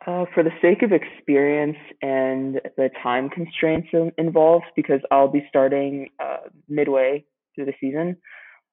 uh, 0.08 0.26
for 0.34 0.42
the 0.42 0.52
sake 0.64 0.82
of 0.82 0.92
experience 0.92 1.78
and 2.02 2.60
the 2.76 2.90
time 3.04 3.30
constraints 3.30 3.88
involved, 4.18 4.66
because 4.76 5.00
I'll 5.12 5.28
be 5.28 5.46
starting 5.48 6.10
uh, 6.20 6.50
midway 6.68 7.24
through 7.54 7.66
the 7.66 7.74
season, 7.80 8.18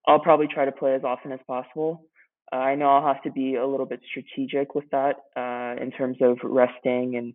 I'll 0.06 0.20
probably 0.20 0.46
try 0.46 0.64
to 0.64 0.72
play 0.72 0.94
as 0.94 1.04
often 1.04 1.32
as 1.32 1.40
possible. 1.46 2.06
Uh, 2.52 2.56
I 2.56 2.74
know 2.74 2.88
I'll 2.88 3.12
have 3.12 3.22
to 3.22 3.30
be 3.30 3.56
a 3.56 3.66
little 3.66 3.86
bit 3.86 4.00
strategic 4.08 4.74
with 4.74 4.84
that 4.90 5.16
uh, 5.36 5.82
in 5.82 5.90
terms 5.90 6.18
of 6.20 6.38
resting 6.42 7.16
and 7.16 7.34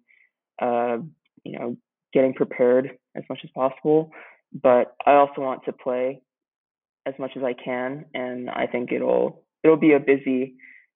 uh, 0.61 1.03
you 1.43 1.57
know 1.57 1.77
getting 2.13 2.33
prepared 2.33 2.97
as 3.15 3.23
much 3.29 3.39
as 3.43 3.49
possible. 3.55 4.11
But 4.53 4.95
I 5.05 5.13
also 5.13 5.41
want 5.41 5.65
to 5.65 5.73
play 5.73 6.21
as 7.05 7.13
much 7.19 7.31
as 7.35 7.43
I 7.43 7.53
can, 7.53 8.05
and 8.13 8.49
I 8.49 8.67
think 8.67 8.91
it'll 8.91 9.43
it'll 9.63 9.77
be 9.77 9.93
a 9.93 9.99
busy 9.99 10.55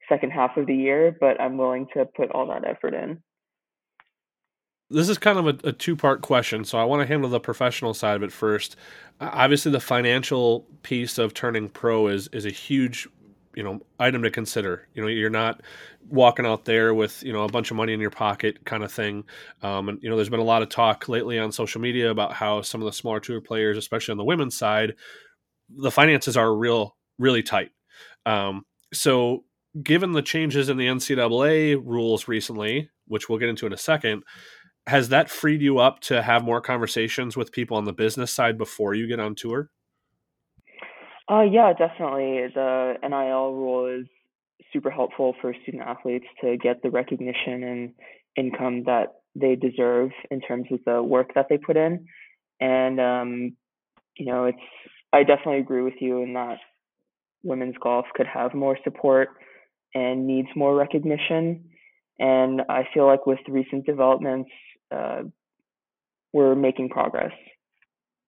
second 0.09 0.31
half 0.31 0.57
of 0.57 0.67
the 0.67 0.75
year, 0.75 1.15
but 1.19 1.39
I'm 1.39 1.57
willing 1.57 1.87
to 1.93 2.05
put 2.05 2.31
all 2.31 2.47
that 2.47 2.67
effort 2.67 2.93
in. 2.93 3.21
This 4.89 5.09
is 5.09 5.17
kind 5.17 5.37
of 5.37 5.47
a, 5.47 5.67
a 5.67 5.71
two 5.73 5.97
part 5.97 6.21
question, 6.21 6.63
so 6.63 6.77
I 6.77 6.85
want 6.85 7.01
to 7.01 7.07
handle 7.07 7.29
the 7.29 7.41
professional 7.41 7.93
side 7.93 8.15
of 8.15 8.23
it 8.23 8.31
first. 8.31 8.77
Obviously, 9.19 9.71
the 9.71 9.81
financial 9.81 10.65
piece 10.81 11.17
of 11.17 11.33
turning 11.33 11.67
pro 11.67 12.07
is 12.07 12.29
is 12.31 12.45
a 12.45 12.51
huge 12.51 13.07
you 13.57 13.63
know 13.63 13.81
item 13.99 14.21
to 14.21 14.29
consider. 14.29 14.87
You 14.93 15.01
know 15.01 15.07
you're 15.07 15.31
not 15.31 15.61
walking 16.07 16.45
out 16.45 16.65
there 16.65 16.93
with 16.93 17.23
you 17.23 17.33
know 17.33 17.43
a 17.43 17.49
bunch 17.49 17.71
of 17.71 17.77
money 17.77 17.91
in 17.91 17.99
your 17.99 18.11
pocket 18.11 18.63
kind 18.65 18.83
of 18.83 18.91
thing. 18.91 19.23
Um, 19.63 19.89
and 19.89 19.99
you 20.03 20.09
know 20.09 20.15
there's 20.15 20.29
been 20.29 20.39
a 20.39 20.43
lot 20.43 20.61
of 20.61 20.69
talk 20.69 21.09
lately 21.09 21.39
on 21.39 21.51
social 21.51 21.81
media 21.81 22.11
about 22.11 22.33
how 22.33 22.61
some 22.61 22.81
of 22.81 22.85
the 22.85 22.93
smaller 22.93 23.19
tour 23.19 23.41
players 23.41 23.75
especially 23.75 24.11
on 24.11 24.17
the 24.19 24.23
women's 24.23 24.55
side 24.55 24.93
the 25.75 25.91
finances 25.91 26.37
are 26.37 26.55
real 26.55 26.95
really 27.17 27.41
tight. 27.41 27.71
Um, 28.27 28.63
so 28.93 29.43
given 29.81 30.11
the 30.11 30.21
changes 30.21 30.69
in 30.69 30.77
the 30.77 30.87
NCAA 30.87 31.81
rules 31.83 32.27
recently, 32.27 32.89
which 33.07 33.27
we'll 33.27 33.39
get 33.39 33.49
into 33.49 33.65
in 33.65 33.73
a 33.73 33.77
second, 33.77 34.23
has 34.85 35.09
that 35.09 35.31
freed 35.31 35.61
you 35.63 35.79
up 35.79 35.99
to 36.01 36.21
have 36.21 36.43
more 36.43 36.61
conversations 36.61 37.35
with 37.35 37.51
people 37.51 37.75
on 37.75 37.85
the 37.85 37.91
business 37.91 38.31
side 38.31 38.57
before 38.57 38.93
you 38.93 39.07
get 39.07 39.19
on 39.19 39.33
tour? 39.35 39.71
Uh, 41.29 41.41
yeah, 41.41 41.73
definitely. 41.73 42.47
The 42.53 42.95
NIL 43.03 43.53
rule 43.53 43.99
is 43.99 44.07
super 44.71 44.89
helpful 44.89 45.35
for 45.41 45.53
student 45.63 45.83
athletes 45.83 46.25
to 46.41 46.57
get 46.57 46.81
the 46.81 46.89
recognition 46.89 47.63
and 47.63 47.93
income 48.35 48.83
that 48.85 49.21
they 49.35 49.55
deserve 49.55 50.11
in 50.31 50.41
terms 50.41 50.67
of 50.71 50.79
the 50.85 51.01
work 51.01 51.33
that 51.35 51.47
they 51.49 51.57
put 51.57 51.77
in. 51.77 52.07
And, 52.59 52.99
um, 52.99 53.57
you 54.15 54.25
know, 54.25 54.45
it's, 54.45 54.57
I 55.13 55.23
definitely 55.23 55.59
agree 55.59 55.83
with 55.83 55.95
you 55.99 56.23
in 56.23 56.33
that 56.33 56.57
women's 57.43 57.75
golf 57.79 58.05
could 58.15 58.27
have 58.27 58.53
more 58.53 58.77
support 58.83 59.29
and 59.93 60.27
needs 60.27 60.49
more 60.55 60.75
recognition. 60.75 61.65
And 62.19 62.61
I 62.69 62.87
feel 62.93 63.05
like 63.05 63.25
with 63.25 63.39
recent 63.47 63.85
developments, 63.85 64.49
uh, 64.91 65.23
we're 66.33 66.55
making 66.55 66.89
progress. 66.89 67.31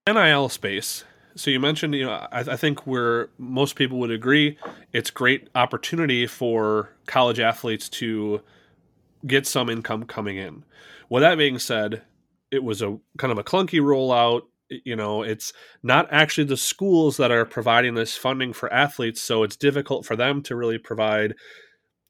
NIL 0.08 0.50
space. 0.50 1.04
So 1.40 1.52
you 1.52 1.62
mentioned, 1.62 1.96
you 1.96 2.06
know, 2.06 2.28
I, 2.34 2.40
I 2.42 2.58
think 2.58 2.86
where 2.86 3.30
most 3.38 3.78
people 3.78 3.98
would 4.00 4.12
agree, 4.12 4.58
it's 4.92 5.10
great 5.10 5.48
opportunity 5.56 6.28
for 6.28 6.90
college 7.06 7.40
athletes 7.40 7.88
to 7.90 8.42
get 9.26 9.48
some 9.48 9.70
income 9.70 10.04
coming 10.04 10.36
in. 10.36 10.66
With 11.10 11.22
that 11.22 11.38
being 11.38 11.58
said, 11.58 12.02
it 12.52 12.62
was 12.62 12.82
a 12.82 12.98
kind 13.18 13.32
of 13.32 13.38
a 13.38 13.44
clunky 13.44 13.80
rollout 13.80 14.42
you 14.86 14.96
know 14.96 15.24
it's 15.24 15.52
not 15.82 16.08
actually 16.12 16.44
the 16.44 16.56
schools 16.56 17.18
that 17.18 17.32
are 17.32 17.44
providing 17.44 17.96
this 17.96 18.16
funding 18.16 18.54
for 18.54 18.72
athletes 18.72 19.20
so 19.20 19.42
it's 19.42 19.56
difficult 19.56 20.06
for 20.06 20.16
them 20.16 20.44
to 20.44 20.56
really 20.56 20.78
provide 20.78 21.34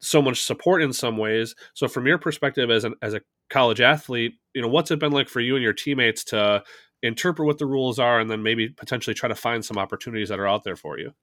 so 0.02 0.22
much 0.22 0.44
support 0.44 0.82
in 0.82 0.92
some 0.92 1.16
ways 1.16 1.56
so 1.74 1.88
from 1.88 2.06
your 2.06 2.18
perspective 2.18 2.70
as 2.70 2.84
an 2.84 2.96
as 3.02 3.14
a 3.14 3.22
college 3.50 3.80
athlete 3.80 4.34
you 4.54 4.62
know 4.62 4.68
what's 4.68 4.92
it 4.92 5.00
been 5.00 5.14
like 5.14 5.30
for 5.30 5.40
you 5.40 5.56
and 5.56 5.64
your 5.64 5.72
teammates 5.72 6.26
to 6.26 6.62
interpret 7.02 7.46
what 7.46 7.58
the 7.58 7.66
rules 7.66 8.00
are 8.00 8.20
and 8.20 8.30
then 8.30 8.44
maybe 8.44 8.70
potentially 8.70 9.14
try 9.14 9.30
to 9.30 9.36
find 9.36 9.64
some 9.64 9.78
opportunities 9.78 10.30
that 10.30 10.40
are 10.40 10.48
out 10.48 10.64
there 10.64 10.76
for 10.76 11.00
you. 11.00 11.14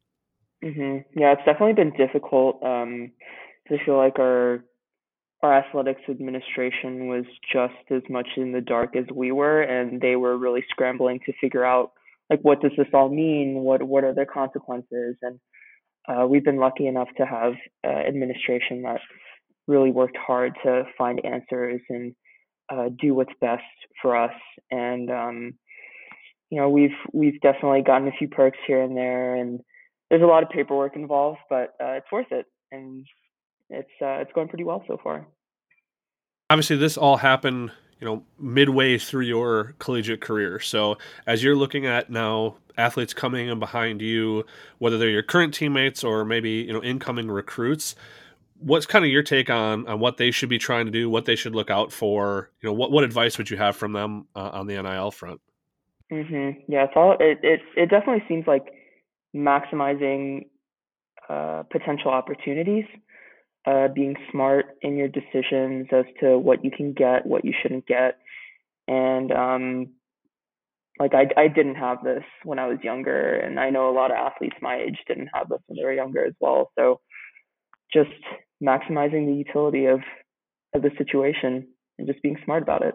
Hmm 0.62 0.98
yeah 1.14 1.32
it's 1.32 1.44
definitely 1.44 1.74
been 1.74 1.92
difficult 1.98 2.62
um 2.62 3.12
i 3.70 3.76
feel 3.84 3.98
like 3.98 4.18
our 4.18 4.64
our 5.42 5.58
athletics 5.58 6.00
administration 6.08 7.08
was 7.08 7.26
just 7.52 7.74
as 7.90 8.00
much 8.08 8.26
in 8.38 8.52
the 8.52 8.62
dark 8.62 8.96
as 8.96 9.04
we 9.14 9.32
were 9.32 9.60
and 9.60 10.00
they 10.00 10.16
were 10.16 10.38
really 10.38 10.64
scrambling 10.70 11.20
to 11.26 11.32
figure 11.42 11.62
out 11.64 11.92
like 12.30 12.40
what 12.42 12.60
does 12.60 12.72
this 12.76 12.88
all 12.92 13.08
mean? 13.08 13.60
What 13.60 13.82
what 13.82 14.04
are 14.04 14.14
the 14.14 14.26
consequences? 14.26 15.16
And 15.22 15.40
uh, 16.08 16.26
we've 16.26 16.44
been 16.44 16.58
lucky 16.58 16.86
enough 16.86 17.08
to 17.16 17.26
have 17.26 17.54
uh, 17.84 17.88
administration 17.88 18.82
that 18.82 19.00
really 19.66 19.90
worked 19.90 20.16
hard 20.16 20.54
to 20.64 20.84
find 20.96 21.24
answers 21.24 21.80
and 21.88 22.14
uh, 22.72 22.88
do 23.00 23.14
what's 23.14 23.32
best 23.40 23.62
for 24.00 24.16
us. 24.16 24.34
And 24.70 25.10
um, 25.10 25.54
you 26.50 26.60
know 26.60 26.68
we've 26.68 26.96
we've 27.12 27.40
definitely 27.40 27.82
gotten 27.82 28.08
a 28.08 28.12
few 28.12 28.28
perks 28.28 28.58
here 28.66 28.82
and 28.82 28.96
there 28.96 29.34
and 29.34 29.60
there's 30.10 30.22
a 30.22 30.26
lot 30.26 30.42
of 30.42 30.48
paperwork 30.50 30.94
involved 30.96 31.38
but 31.50 31.74
uh, 31.80 31.92
it's 31.92 32.10
worth 32.12 32.30
it 32.30 32.46
and 32.72 33.06
it's 33.70 33.90
uh, 34.00 34.18
it's 34.20 34.32
going 34.32 34.48
pretty 34.48 34.64
well 34.64 34.84
so 34.86 34.98
far. 35.02 35.26
Obviously, 36.50 36.76
this 36.76 36.96
all 36.96 37.16
happened, 37.16 37.72
you 38.00 38.06
know, 38.06 38.22
midway 38.38 38.98
through 38.98 39.24
your 39.24 39.74
collegiate 39.78 40.20
career. 40.20 40.60
So, 40.60 40.96
as 41.26 41.42
you're 41.42 41.56
looking 41.56 41.86
at 41.86 42.10
now 42.10 42.56
athletes 42.78 43.14
coming 43.14 43.48
in 43.48 43.58
behind 43.58 44.00
you, 44.00 44.44
whether 44.78 44.98
they're 44.98 45.10
your 45.10 45.22
current 45.22 45.54
teammates 45.54 46.04
or 46.04 46.24
maybe 46.24 46.50
you 46.50 46.72
know 46.72 46.82
incoming 46.82 47.30
recruits, 47.30 47.96
what's 48.58 48.86
kind 48.86 49.04
of 49.04 49.10
your 49.10 49.22
take 49.22 49.50
on 49.50 49.86
on 49.88 49.98
what 49.98 50.16
they 50.16 50.30
should 50.30 50.48
be 50.48 50.58
trying 50.58 50.86
to 50.86 50.92
do, 50.92 51.10
what 51.10 51.24
they 51.24 51.36
should 51.36 51.54
look 51.54 51.70
out 51.70 51.92
for? 51.92 52.50
You 52.62 52.68
know, 52.68 52.72
what 52.72 52.92
what 52.92 53.02
advice 53.02 53.38
would 53.38 53.50
you 53.50 53.56
have 53.56 53.76
from 53.76 53.92
them 53.92 54.26
uh, 54.36 54.50
on 54.52 54.66
the 54.66 54.80
NIL 54.80 55.10
front? 55.10 55.40
Mhm. 56.12 56.62
Yeah, 56.68 56.84
it's 56.84 56.92
all 56.96 57.12
it 57.18 57.38
it 57.42 57.60
it 57.76 57.86
definitely 57.90 58.24
seems 58.28 58.46
like 58.46 58.64
maximizing 59.34 60.46
uh, 61.28 61.64
potential 61.70 62.10
opportunities 62.10 62.84
uh, 63.66 63.88
being 63.88 64.16
smart 64.30 64.66
in 64.82 64.96
your 64.96 65.08
decisions 65.08 65.88
as 65.92 66.04
to 66.20 66.38
what 66.38 66.64
you 66.64 66.70
can 66.70 66.92
get, 66.92 67.26
what 67.26 67.44
you 67.44 67.52
shouldn't 67.62 67.86
get, 67.86 68.18
and 68.88 69.32
um, 69.32 69.88
like 70.98 71.12
I 71.14 71.26
I 71.36 71.48
didn't 71.48 71.74
have 71.76 72.02
this 72.02 72.22
when 72.44 72.58
I 72.58 72.66
was 72.66 72.78
younger, 72.82 73.36
and 73.36 73.60
I 73.60 73.70
know 73.70 73.90
a 73.90 73.92
lot 73.94 74.10
of 74.10 74.16
athletes 74.16 74.56
my 74.62 74.76
age 74.76 74.98
didn't 75.06 75.28
have 75.34 75.48
this 75.48 75.58
when 75.66 75.76
they 75.76 75.84
were 75.84 75.92
younger 75.92 76.24
as 76.24 76.34
well. 76.40 76.70
So 76.78 77.00
just 77.92 78.10
maximizing 78.62 79.26
the 79.26 79.34
utility 79.34 79.86
of 79.86 80.00
of 80.74 80.82
the 80.82 80.90
situation 80.98 81.68
and 81.98 82.06
just 82.08 82.22
being 82.22 82.38
smart 82.44 82.62
about 82.62 82.82
it. 82.82 82.94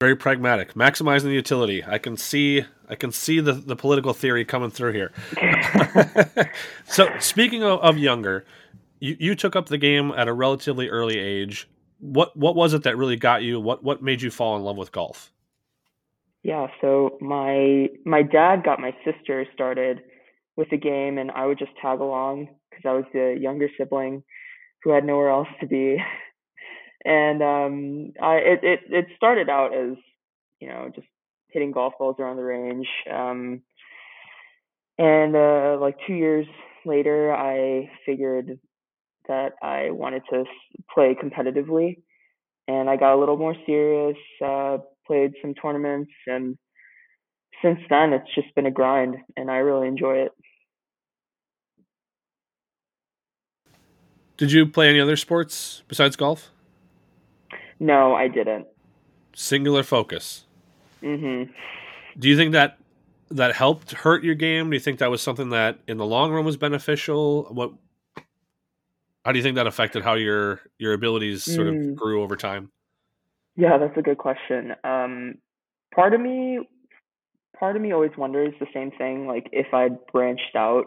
Very 0.00 0.16
pragmatic, 0.16 0.72
maximizing 0.72 1.24
the 1.24 1.34
utility. 1.34 1.84
I 1.84 1.98
can 1.98 2.16
see 2.16 2.64
I 2.88 2.94
can 2.94 3.12
see 3.12 3.38
the, 3.38 3.52
the 3.52 3.76
political 3.76 4.14
theory 4.14 4.46
coming 4.46 4.70
through 4.70 4.92
here. 4.92 5.12
so 6.86 7.06
speaking 7.18 7.62
of, 7.62 7.80
of 7.80 7.98
younger, 7.98 8.46
you, 8.98 9.14
you 9.20 9.34
took 9.34 9.54
up 9.54 9.66
the 9.66 9.76
game 9.76 10.10
at 10.16 10.26
a 10.26 10.32
relatively 10.32 10.88
early 10.88 11.18
age. 11.18 11.68
What 11.98 12.34
what 12.34 12.56
was 12.56 12.72
it 12.72 12.84
that 12.84 12.96
really 12.96 13.16
got 13.16 13.42
you? 13.42 13.60
What 13.60 13.84
what 13.84 14.02
made 14.02 14.22
you 14.22 14.30
fall 14.30 14.56
in 14.56 14.62
love 14.62 14.78
with 14.78 14.90
golf? 14.90 15.32
Yeah, 16.42 16.68
so 16.80 17.18
my 17.20 17.88
my 18.06 18.22
dad 18.22 18.64
got 18.64 18.80
my 18.80 18.96
sister 19.04 19.44
started 19.52 20.00
with 20.56 20.70
the 20.70 20.78
game, 20.78 21.18
and 21.18 21.30
I 21.30 21.44
would 21.44 21.58
just 21.58 21.72
tag 21.82 22.00
along 22.00 22.48
because 22.70 22.84
I 22.86 22.92
was 22.92 23.04
the 23.12 23.36
younger 23.38 23.68
sibling 23.76 24.22
who 24.82 24.92
had 24.92 25.04
nowhere 25.04 25.28
else 25.28 25.48
to 25.60 25.66
be. 25.66 25.98
And 27.04 27.42
um, 27.42 28.12
I 28.22 28.36
it, 28.36 28.60
it 28.62 28.80
it 28.90 29.06
started 29.16 29.48
out 29.48 29.74
as 29.74 29.96
you 30.60 30.68
know 30.68 30.90
just 30.94 31.06
hitting 31.48 31.72
golf 31.72 31.94
balls 31.98 32.16
around 32.18 32.36
the 32.36 32.44
range. 32.44 32.86
Um, 33.10 33.62
and 34.98 35.34
uh, 35.34 35.78
like 35.80 35.96
two 36.06 36.14
years 36.14 36.46
later, 36.84 37.34
I 37.34 37.90
figured 38.04 38.58
that 39.28 39.52
I 39.62 39.90
wanted 39.90 40.22
to 40.30 40.44
play 40.92 41.16
competitively, 41.20 42.02
and 42.68 42.90
I 42.90 42.96
got 42.96 43.14
a 43.14 43.18
little 43.20 43.38
more 43.38 43.56
serious. 43.66 44.16
Uh, 44.44 44.78
played 45.06 45.32
some 45.42 45.54
tournaments, 45.54 46.12
and 46.26 46.56
since 47.62 47.80
then 47.88 48.12
it's 48.12 48.32
just 48.34 48.54
been 48.54 48.66
a 48.66 48.70
grind, 48.70 49.16
and 49.36 49.50
I 49.50 49.56
really 49.56 49.88
enjoy 49.88 50.18
it. 50.18 50.32
Did 54.36 54.52
you 54.52 54.66
play 54.66 54.88
any 54.88 55.00
other 55.00 55.16
sports 55.16 55.82
besides 55.88 56.16
golf? 56.16 56.50
No, 57.80 58.14
I 58.14 58.28
didn't. 58.28 58.66
Singular 59.34 59.82
focus. 59.82 60.44
Mm-hmm. 61.02 61.50
Do 62.18 62.28
you 62.28 62.36
think 62.36 62.52
that 62.52 62.78
that 63.30 63.54
helped 63.54 63.92
hurt 63.92 64.22
your 64.22 64.34
game? 64.34 64.70
Do 64.70 64.76
you 64.76 64.80
think 64.80 64.98
that 64.98 65.10
was 65.10 65.22
something 65.22 65.50
that 65.50 65.78
in 65.88 65.96
the 65.96 66.04
long 66.04 66.30
run 66.30 66.44
was 66.44 66.56
beneficial? 66.56 67.44
What 67.44 67.72
how 69.24 69.32
do 69.32 69.38
you 69.38 69.42
think 69.42 69.56
that 69.56 69.66
affected 69.66 70.02
how 70.02 70.14
your 70.14 70.60
your 70.78 70.92
abilities 70.92 71.42
sort 71.42 71.68
of 71.68 71.74
mm. 71.74 71.94
grew 71.94 72.22
over 72.22 72.36
time? 72.36 72.70
Yeah, 73.56 73.78
that's 73.78 73.96
a 73.96 74.02
good 74.02 74.18
question. 74.18 74.72
Um, 74.84 75.34
part 75.94 76.14
of 76.14 76.20
me, 76.20 76.60
part 77.58 77.76
of 77.76 77.82
me 77.82 77.92
always 77.92 78.12
wonders 78.16 78.54
the 78.60 78.66
same 78.74 78.90
thing. 78.92 79.26
Like 79.26 79.48
if 79.52 79.72
I'd 79.72 80.04
branched 80.12 80.56
out, 80.56 80.84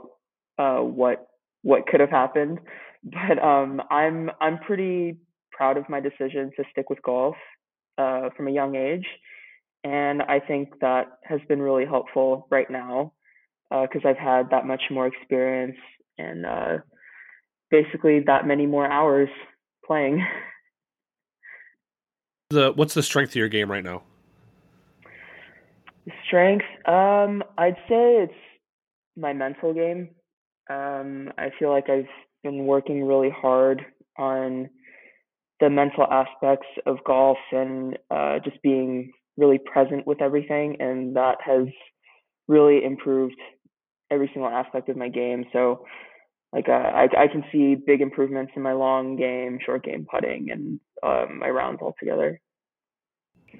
uh, 0.58 0.80
what 0.80 1.28
what 1.62 1.88
could 1.88 2.00
have 2.00 2.12
happened. 2.12 2.60
But 3.06 3.38
um, 3.44 3.82
I'm 3.92 4.32
I'm 4.40 4.60
pretty 4.60 5.18
proud 5.54 5.78
of 5.78 5.88
my 5.90 6.00
decision 6.00 6.52
to 6.58 6.64
stick 6.72 6.90
with 6.90 7.02
golf 7.02 7.36
uh, 7.98 8.30
from 8.36 8.48
a 8.48 8.52
young 8.52 8.76
age, 8.76 9.06
and 9.84 10.22
I 10.22 10.40
think 10.40 10.80
that 10.82 11.20
has 11.24 11.40
been 11.48 11.62
really 11.62 11.86
helpful 11.86 12.48
right 12.50 12.70
now 12.70 13.14
because 13.70 14.02
uh, 14.06 14.10
I've 14.10 14.18
had 14.18 14.50
that 14.52 14.66
much 14.66 14.84
more 14.92 15.08
experience 15.08 15.78
and 16.18 16.46
uh, 16.46 16.78
basically 17.72 18.22
that 18.28 18.46
many 18.46 18.66
more 18.66 18.90
hours 18.90 19.30
playing. 19.86 20.26
The 22.50 22.72
what's 22.74 22.94
the 22.94 23.04
strength 23.04 23.32
of 23.32 23.36
your 23.36 23.50
game 23.50 23.72
right 23.72 23.84
now? 23.84 24.04
Strength, 26.28 26.66
um, 26.86 27.44
I'd 27.58 27.78
say 27.90 28.24
it's 28.24 28.34
my 29.18 29.34
mental 29.34 29.74
game. 29.74 30.10
Um, 30.70 31.32
I 31.38 31.50
feel 31.58 31.72
like 31.72 31.90
I've 31.90 32.08
been 32.44 32.66
working 32.66 33.04
really 33.04 33.30
hard 33.30 33.86
on 34.18 34.70
the 35.60 35.70
mental 35.70 36.06
aspects 36.10 36.68
of 36.86 36.98
golf 37.06 37.38
and 37.52 37.98
uh, 38.12 38.40
just 38.44 38.62
being 38.62 39.12
really 39.38 39.60
present 39.60 40.06
with 40.06 40.22
everything, 40.22 40.78
and 40.80 41.16
that 41.16 41.38
has 41.46 41.68
really 42.48 42.84
improved 42.84 43.36
every 44.12 44.30
single 44.34 44.50
aspect 44.50 44.90
of 44.90 44.98
my 44.98 45.10
game. 45.10 45.46
So, 45.54 45.86
like, 46.52 46.70
uh, 46.70 46.72
I, 46.72 47.08
I 47.18 47.28
can 47.28 47.44
see 47.52 47.76
big 47.76 48.02
improvements 48.02 48.54
in 48.56 48.62
my 48.62 48.74
long 48.74 49.16
game, 49.16 49.60
short 49.66 49.84
game 49.84 50.06
putting, 50.10 50.52
and 50.52 50.80
um, 51.02 51.40
my 51.40 51.50
rounds 51.50 51.80
altogether. 51.82 52.40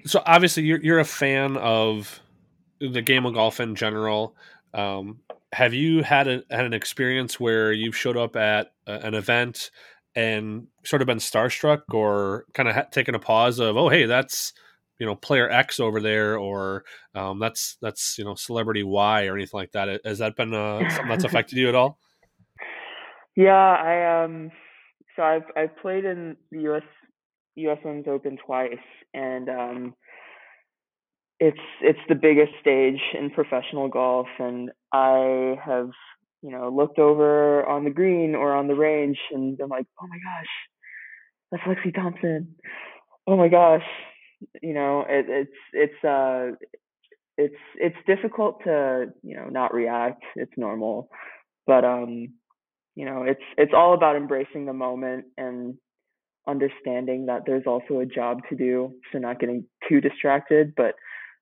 So 0.06 0.22
obviously, 0.26 0.64
you're 0.64 0.82
you're 0.82 1.00
a 1.00 1.06
fan 1.06 1.58
of 1.58 2.22
the 2.80 3.02
game 3.02 3.26
of 3.26 3.34
golf 3.34 3.60
in 3.60 3.76
general. 3.76 4.36
Um, 4.74 5.20
have 5.54 5.74
you 5.74 6.02
had 6.02 6.28
a, 6.28 6.44
had 6.50 6.66
an 6.66 6.74
experience 6.74 7.40
where 7.40 7.72
you've 7.72 7.96
showed 7.96 8.18
up 8.18 8.36
at 8.36 8.74
a, 8.88 8.94
an 8.94 9.14
event 9.14 9.70
and 10.16 10.68
sort 10.84 11.02
of 11.02 11.08
been 11.08 11.18
starstruck, 11.18 11.82
or 11.94 12.46
kind 12.54 12.70
of 12.70 12.76
ha- 12.76 12.88
taken 12.92 13.16
a 13.16 13.20
pause 13.20 13.60
of, 13.60 13.78
oh, 13.78 13.90
hey, 13.90 14.06
that's 14.06 14.54
you 15.00 15.06
know 15.06 15.16
player 15.16 15.50
X 15.50 15.80
over 15.80 16.00
there, 16.00 16.38
or 16.38 16.84
um, 17.16 17.40
that's 17.40 17.78
that's 17.82 18.18
you 18.18 18.24
know 18.24 18.36
celebrity 18.36 18.84
Y 18.84 19.26
or 19.26 19.36
anything 19.36 19.58
like 19.58 19.72
that? 19.72 20.02
Has 20.06 20.20
that 20.20 20.36
been 20.36 20.54
uh, 20.54 20.90
something 20.90 21.10
that's 21.10 21.24
affected 21.26 21.58
you 21.58 21.70
at 21.70 21.76
all? 21.76 22.00
Yeah, 23.36 23.52
I 23.54 24.24
um, 24.24 24.52
so 25.16 25.24
I've 25.24 25.44
I've 25.56 25.76
played 25.78 26.06
in 26.06 26.38
the 26.52 26.62
U.S. 26.62 26.84
U.S. 27.56 27.78
Women's 27.84 28.08
Open 28.08 28.38
twice, 28.46 28.76
and 29.14 29.50
um, 29.50 29.96
it's 31.40 31.60
it's 31.82 32.00
the 32.08 32.16
biggest 32.16 32.54
stage 32.62 33.02
in 33.18 33.30
professional 33.30 33.88
golf, 33.88 34.28
and 34.40 34.72
I 34.92 35.56
have 35.64 35.90
you 36.44 36.52
know 36.52 36.70
looked 36.70 37.00
over 37.00 37.66
on 37.66 37.84
the 37.84 37.90
green 37.90 38.36
or 38.36 38.54
on 38.54 38.68
the 38.68 38.76
range, 38.76 39.18
and 39.32 39.60
I'm 39.62 39.70
like, 39.70 39.88
oh 40.02 40.08
my 40.08 40.18
gosh, 40.18 40.52
that's 41.52 41.64
Lexi 41.64 41.96
Thompson. 41.96 42.56
Oh 43.26 43.38
my 43.38 43.48
gosh, 43.48 43.86
you 44.62 44.74
know, 44.74 45.06
it, 45.08 45.26
it's 45.30 45.52
it's 45.74 46.04
uh 46.04 46.52
it's 47.38 47.56
it's 47.78 47.96
difficult 48.06 48.60
to 48.66 49.08
you 49.24 49.36
know 49.36 49.48
not 49.50 49.74
react. 49.74 50.24
It's 50.36 50.52
normal, 50.58 51.10
but 51.66 51.86
um 51.86 52.34
you 52.96 53.06
know 53.06 53.24
it's 53.24 53.42
it's 53.58 53.74
all 53.76 53.94
about 53.94 54.16
embracing 54.16 54.66
the 54.66 54.74
moment 54.74 55.26
and 55.38 55.76
understanding 56.48 57.28
that 57.28 57.42
there's 57.46 57.64
also 57.66 58.00
a 58.00 58.06
job 58.06 58.40
to 58.50 58.56
do 58.56 58.92
so 59.12 59.18
not 59.18 59.40
getting 59.40 59.66
too 59.88 60.02
distracted 60.02 60.74
but 60.76 60.94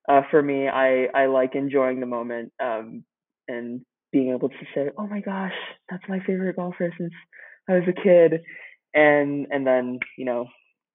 uh, 0.09 0.21
for 0.29 0.41
me 0.41 0.67
i 0.67 1.07
i 1.15 1.25
like 1.25 1.55
enjoying 1.55 1.99
the 1.99 2.05
moment 2.05 2.51
um, 2.63 3.03
and 3.47 3.81
being 4.11 4.31
able 4.31 4.49
to 4.49 4.55
say 4.73 4.89
oh 4.97 5.07
my 5.07 5.19
gosh 5.19 5.53
that's 5.89 6.03
my 6.09 6.19
favorite 6.25 6.55
golfer 6.55 6.93
since 6.97 7.13
i 7.69 7.73
was 7.73 7.83
a 7.87 8.01
kid 8.01 8.41
and 8.93 9.47
and 9.51 9.65
then 9.65 9.99
you 10.17 10.25
know 10.25 10.45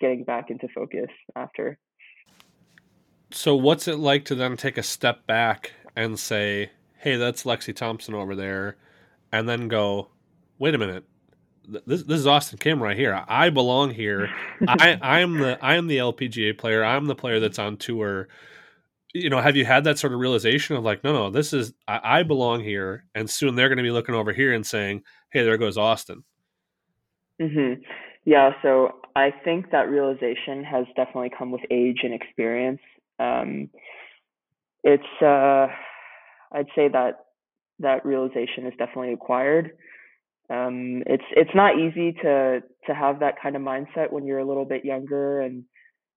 getting 0.01 0.25
back 0.25 0.51
into 0.51 0.69
focus 0.75 1.09
after 1.35 1.79
so 3.31 3.55
what's 3.55 3.89
it 3.89 3.99
like 3.99 4.25
to 4.25 4.35
then 4.35 4.57
take 4.57 4.79
a 4.79 4.83
step 4.83 5.27
back 5.27 5.73
and 5.95 6.19
say 6.19 6.71
hey 6.99 7.17
that's 7.17 7.45
lexi 7.45 7.75
thompson 7.75 8.15
over 8.15 8.35
there 8.35 8.77
and 9.33 9.49
then 9.49 9.69
go 9.69 10.09
wait 10.59 10.75
a 10.75 10.79
minute 10.79 11.05
this 11.69 12.03
this 12.05 12.21
is 12.21 12.27
Auston 12.27 12.61
Kim 12.61 12.83
right 12.83 12.97
here. 12.97 13.25
I 13.27 13.51
belong 13.51 13.91
here. 13.91 14.31
I 14.67 14.99
I 15.03 15.21
am 15.21 15.39
the 15.39 15.59
I 15.63 15.75
am 15.75 15.87
the 15.87 15.99
LPGA 15.99 16.57
player. 16.57 16.85
I'm 16.85 17.07
the 17.07 17.15
player 17.15 17.41
that's 17.41 17.59
on 17.59 17.77
tour. 17.77 18.29
You 19.23 19.31
know, 19.31 19.41
have 19.41 19.57
you 19.57 19.65
had 19.65 19.85
that 19.85 19.99
sort 19.99 20.13
of 20.13 20.21
realization 20.21 20.77
of 20.77 20.85
like, 20.85 21.03
no, 21.05 21.13
no, 21.13 21.31
this 21.31 21.53
is 21.53 21.73
I, 21.89 22.21
I 22.21 22.23
belong 22.23 22.63
here, 22.63 23.05
and 23.15 23.29
soon 23.29 23.55
they're 23.55 23.69
going 23.69 23.79
to 23.79 23.83
be 23.83 23.91
looking 23.91 24.15
over 24.15 24.33
here 24.33 24.53
and 24.53 24.67
saying, 24.67 25.03
"Hey, 25.31 25.45
there 25.45 25.59
goes 25.59 25.77
Auston." 25.77 26.23
Hmm. 27.41 27.75
Yeah. 28.25 28.51
So 28.63 28.97
I 29.15 29.31
think 29.45 29.71
that 29.71 29.89
realization 29.89 30.65
has 30.65 30.87
definitely 30.97 31.31
come 31.37 31.51
with 31.51 31.63
age 31.71 32.01
and 32.03 32.15
experience. 32.15 32.81
Um, 33.19 33.71
it's 34.85 35.23
uh, 35.23 35.69
I'd 36.53 36.69
say 36.75 36.89
that 36.89 37.27
that 37.79 38.05
realization 38.05 38.67
is 38.67 38.73
definitely 38.79 39.13
acquired 39.13 39.73
um, 40.49 41.03
it's 41.07 41.25
it's 41.33 41.51
not 41.55 41.79
easy 41.79 42.13
to 42.23 42.63
to 42.87 42.95
have 42.95 43.21
that 43.21 43.35
kind 43.43 43.57
of 43.57 43.63
mindset 43.63 44.13
when 44.13 44.27
you're 44.27 44.39
a 44.39 44.47
little 44.47 44.65
bit 44.65 44.85
younger 44.85 45.41
and 45.41 45.65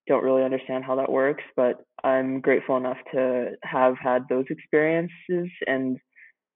don't 0.10 0.24
really 0.24 0.43
understand 0.43 0.84
how 0.84 0.95
that 0.95 1.10
works. 1.10 1.43
But 1.56 1.86
I'm 2.04 2.41
grateful 2.41 2.76
enough 2.76 2.98
to 3.13 3.52
have 3.63 3.95
had 3.98 4.24
those 4.28 4.45
experiences 4.50 5.50
and 5.65 5.98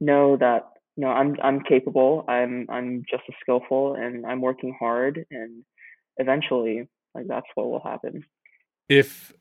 know 0.01 0.35
that 0.37 0.63
you 0.97 1.05
know 1.05 1.11
I'm 1.11 1.37
I'm 1.41 1.61
capable. 1.61 2.25
I'm 2.27 2.67
I'm 2.69 3.03
just 3.09 3.23
as 3.29 3.35
skillful 3.39 3.95
and 3.95 4.25
I'm 4.25 4.41
working 4.41 4.75
hard 4.77 5.25
and 5.31 5.63
eventually 6.17 6.89
like 7.15 7.27
that's 7.27 7.47
what 7.55 7.69
will 7.69 7.81
happen. 7.81 8.25
If 8.89 9.31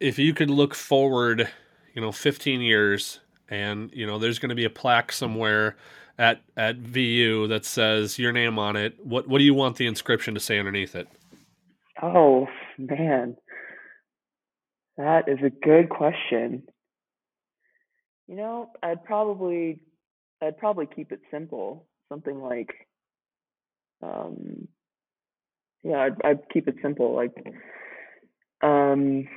if 0.00 0.18
you 0.18 0.34
could 0.34 0.50
look 0.50 0.74
forward, 0.74 1.48
you 1.94 2.02
know, 2.02 2.12
15 2.12 2.60
years 2.60 3.20
and 3.48 3.90
you 3.94 4.06
know 4.06 4.18
there's 4.18 4.38
going 4.38 4.50
to 4.50 4.54
be 4.54 4.64
a 4.64 4.70
plaque 4.70 5.12
somewhere 5.12 5.76
at 6.18 6.42
at 6.56 6.76
VU 6.76 7.46
that 7.48 7.64
says 7.64 8.18
your 8.18 8.32
name 8.32 8.58
on 8.58 8.76
it, 8.76 8.94
what 9.04 9.28
what 9.28 9.38
do 9.38 9.44
you 9.44 9.54
want 9.54 9.76
the 9.76 9.86
inscription 9.86 10.34
to 10.34 10.40
say 10.40 10.58
underneath 10.58 10.94
it? 10.94 11.08
Oh 12.02 12.46
man, 12.78 13.36
That 14.96 15.28
is 15.28 15.38
a 15.44 15.50
good 15.50 15.88
question. 15.88 16.64
You 18.28 18.36
know, 18.36 18.70
I'd 18.82 19.04
probably 19.04 19.80
I'd 20.40 20.58
probably 20.58 20.86
keep 20.86 21.12
it 21.12 21.20
simple. 21.30 21.86
Something 22.08 22.40
like 22.40 22.70
um 24.02 24.68
yeah, 25.82 25.98
I'd 25.98 26.16
I'd 26.24 26.48
keep 26.52 26.68
it 26.68 26.76
simple 26.80 27.14
like 27.14 27.34
um 28.62 29.28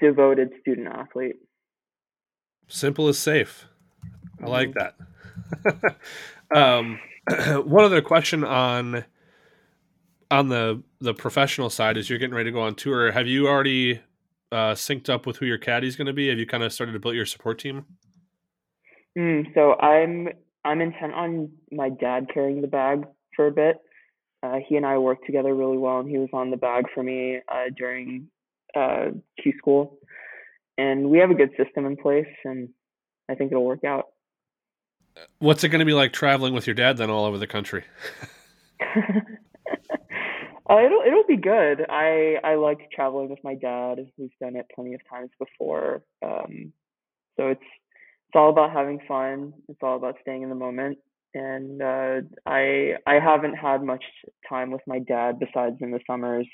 devoted 0.00 0.50
student 0.60 0.88
athlete. 0.88 1.36
Simple 2.68 3.08
is 3.08 3.18
safe. 3.18 3.66
I 4.42 4.46
like 4.46 4.70
mm-hmm. 4.70 5.68
that. 5.68 5.96
um 6.56 6.98
one 7.66 7.84
other 7.84 8.00
question 8.00 8.42
on 8.42 9.04
on 10.30 10.48
the 10.48 10.82
the 11.00 11.12
professional 11.12 11.68
side 11.68 11.98
is 11.98 12.08
you're 12.08 12.18
getting 12.18 12.34
ready 12.34 12.50
to 12.50 12.54
go 12.54 12.62
on 12.62 12.74
tour. 12.74 13.12
Have 13.12 13.26
you 13.26 13.46
already 13.46 14.00
uh, 14.52 14.74
synced 14.74 15.08
up 15.08 15.26
with 15.26 15.38
who 15.38 15.46
your 15.46 15.58
caddy 15.58 15.88
is 15.88 15.96
going 15.96 16.06
to 16.06 16.12
be? 16.12 16.28
Have 16.28 16.38
you 16.38 16.46
kind 16.46 16.62
of 16.62 16.72
started 16.72 16.92
to 16.92 17.00
build 17.00 17.14
your 17.14 17.26
support 17.26 17.58
team? 17.58 17.86
Mm, 19.18 19.52
so 19.54 19.74
I'm 19.74 20.28
I'm 20.64 20.80
intent 20.80 21.14
on 21.14 21.50
my 21.70 21.88
dad 21.88 22.28
carrying 22.32 22.60
the 22.60 22.68
bag 22.68 23.04
for 23.34 23.46
a 23.46 23.50
bit. 23.50 23.78
Uh, 24.42 24.58
he 24.68 24.76
and 24.76 24.86
I 24.86 24.98
worked 24.98 25.26
together 25.26 25.54
really 25.54 25.78
well, 25.78 26.00
and 26.00 26.08
he 26.08 26.18
was 26.18 26.28
on 26.32 26.50
the 26.50 26.56
bag 26.56 26.84
for 26.94 27.02
me 27.02 27.40
uh, 27.48 27.70
during 27.76 28.28
uh, 28.76 29.10
Q 29.40 29.52
school, 29.58 29.98
and 30.78 31.10
we 31.10 31.18
have 31.18 31.30
a 31.30 31.34
good 31.34 31.50
system 31.56 31.86
in 31.86 31.96
place, 31.96 32.26
and 32.44 32.68
I 33.28 33.34
think 33.34 33.52
it'll 33.52 33.64
work 33.64 33.84
out. 33.84 34.06
What's 35.38 35.62
it 35.62 35.68
going 35.68 35.80
to 35.80 35.84
be 35.84 35.92
like 35.92 36.12
traveling 36.12 36.54
with 36.54 36.66
your 36.66 36.74
dad 36.74 36.96
then 36.96 37.10
all 37.10 37.24
over 37.24 37.38
the 37.38 37.46
country? 37.46 37.84
Uh, 40.68 40.78
it'll 40.84 41.02
it'll 41.04 41.26
be 41.26 41.36
good. 41.36 41.84
I 41.88 42.36
I 42.44 42.54
like 42.54 42.90
traveling 42.92 43.30
with 43.30 43.40
my 43.42 43.54
dad. 43.54 44.06
We've 44.16 44.30
done 44.40 44.56
it 44.56 44.66
plenty 44.74 44.94
of 44.94 45.00
times 45.10 45.30
before. 45.38 46.02
Um, 46.24 46.72
so 47.36 47.48
it's 47.48 47.60
it's 47.60 48.36
all 48.36 48.50
about 48.50 48.72
having 48.72 49.00
fun. 49.08 49.52
It's 49.68 49.80
all 49.82 49.96
about 49.96 50.16
staying 50.22 50.42
in 50.42 50.48
the 50.48 50.54
moment. 50.54 50.98
And 51.34 51.82
uh, 51.82 52.20
I 52.46 52.92
I 53.06 53.14
haven't 53.14 53.54
had 53.54 53.82
much 53.82 54.04
time 54.48 54.70
with 54.70 54.82
my 54.86 55.00
dad 55.00 55.40
besides 55.40 55.76
in 55.80 55.90
the 55.90 56.00
summers 56.06 56.46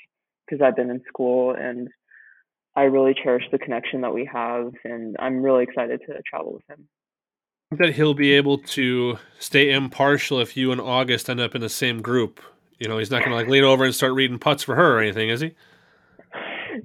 because 0.45 0.63
I've 0.65 0.75
been 0.75 0.89
in 0.89 1.01
school 1.07 1.53
and 1.55 1.87
I 2.75 2.83
really 2.83 3.13
cherish 3.13 3.43
the 3.51 3.59
connection 3.59 4.01
that 4.01 4.13
we 4.13 4.27
have 4.31 4.71
and 4.83 5.15
I'm 5.19 5.41
really 5.41 5.63
excited 5.63 6.01
to 6.07 6.13
travel 6.27 6.53
with 6.53 6.63
him. 6.69 6.87
That 7.77 7.95
he'll 7.95 8.15
be 8.15 8.31
able 8.33 8.57
to 8.57 9.19
stay 9.37 9.71
impartial 9.71 10.39
if 10.39 10.57
you 10.57 10.71
and 10.71 10.81
August 10.81 11.29
end 11.29 11.39
up 11.39 11.53
in 11.53 11.61
the 11.61 11.69
same 11.69 12.01
group 12.01 12.41
you 12.79 12.87
know, 12.87 12.97
he's 12.97 13.11
not 13.11 13.19
going 13.19 13.31
to 13.31 13.35
like 13.35 13.47
lean 13.47 13.63
over 13.63 13.85
and 13.85 13.93
start 13.93 14.13
reading 14.13 14.39
putts 14.39 14.63
for 14.63 14.75
her 14.75 14.97
or 14.97 14.99
anything, 14.99 15.29
is 15.29 15.41
he? 15.41 15.53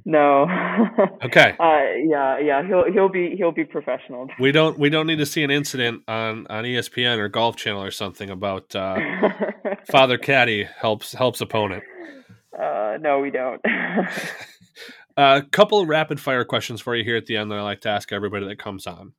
No. 0.04 0.42
okay. 1.24 1.56
Uh, 1.58 1.96
yeah, 2.04 2.38
yeah, 2.38 2.66
he'll 2.66 2.90
he'll 2.92 3.08
be 3.08 3.34
he'll 3.36 3.52
be 3.52 3.64
professional. 3.64 4.28
We 4.40 4.52
don't 4.52 4.78
we 4.78 4.90
don't 4.90 5.06
need 5.06 5.18
to 5.18 5.26
see 5.26 5.42
an 5.42 5.50
incident 5.50 6.02
on 6.08 6.46
on 6.48 6.64
ESPN 6.64 7.18
or 7.18 7.28
Golf 7.28 7.56
Channel 7.56 7.82
or 7.82 7.90
something 7.90 8.30
about 8.30 8.74
uh, 8.74 8.98
Father 9.90 10.18
Caddy 10.18 10.64
helps 10.64 11.12
helps 11.12 11.40
opponent. 11.40 11.84
Uh, 12.58 12.98
no, 13.00 13.20
we 13.20 13.30
don't. 13.30 13.60
A 13.64 14.08
uh, 15.16 15.40
couple 15.50 15.84
rapid 15.86 16.20
fire 16.20 16.44
questions 16.44 16.80
for 16.80 16.94
you 16.94 17.04
here 17.04 17.16
at 17.16 17.26
the 17.26 17.36
end 17.36 17.50
that 17.50 17.58
I 17.58 17.62
like 17.62 17.80
to 17.82 17.88
ask 17.88 18.12
everybody 18.12 18.46
that 18.46 18.58
comes 18.58 18.86
on. 18.86 19.12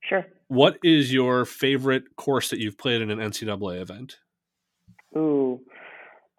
Sure. 0.00 0.26
What 0.48 0.78
is 0.82 1.12
your 1.12 1.44
favorite 1.44 2.16
course 2.16 2.50
that 2.50 2.58
you've 2.58 2.78
played 2.78 3.02
in 3.02 3.10
an 3.10 3.18
NCAA 3.18 3.80
event? 3.80 4.18
Ooh, 5.16 5.60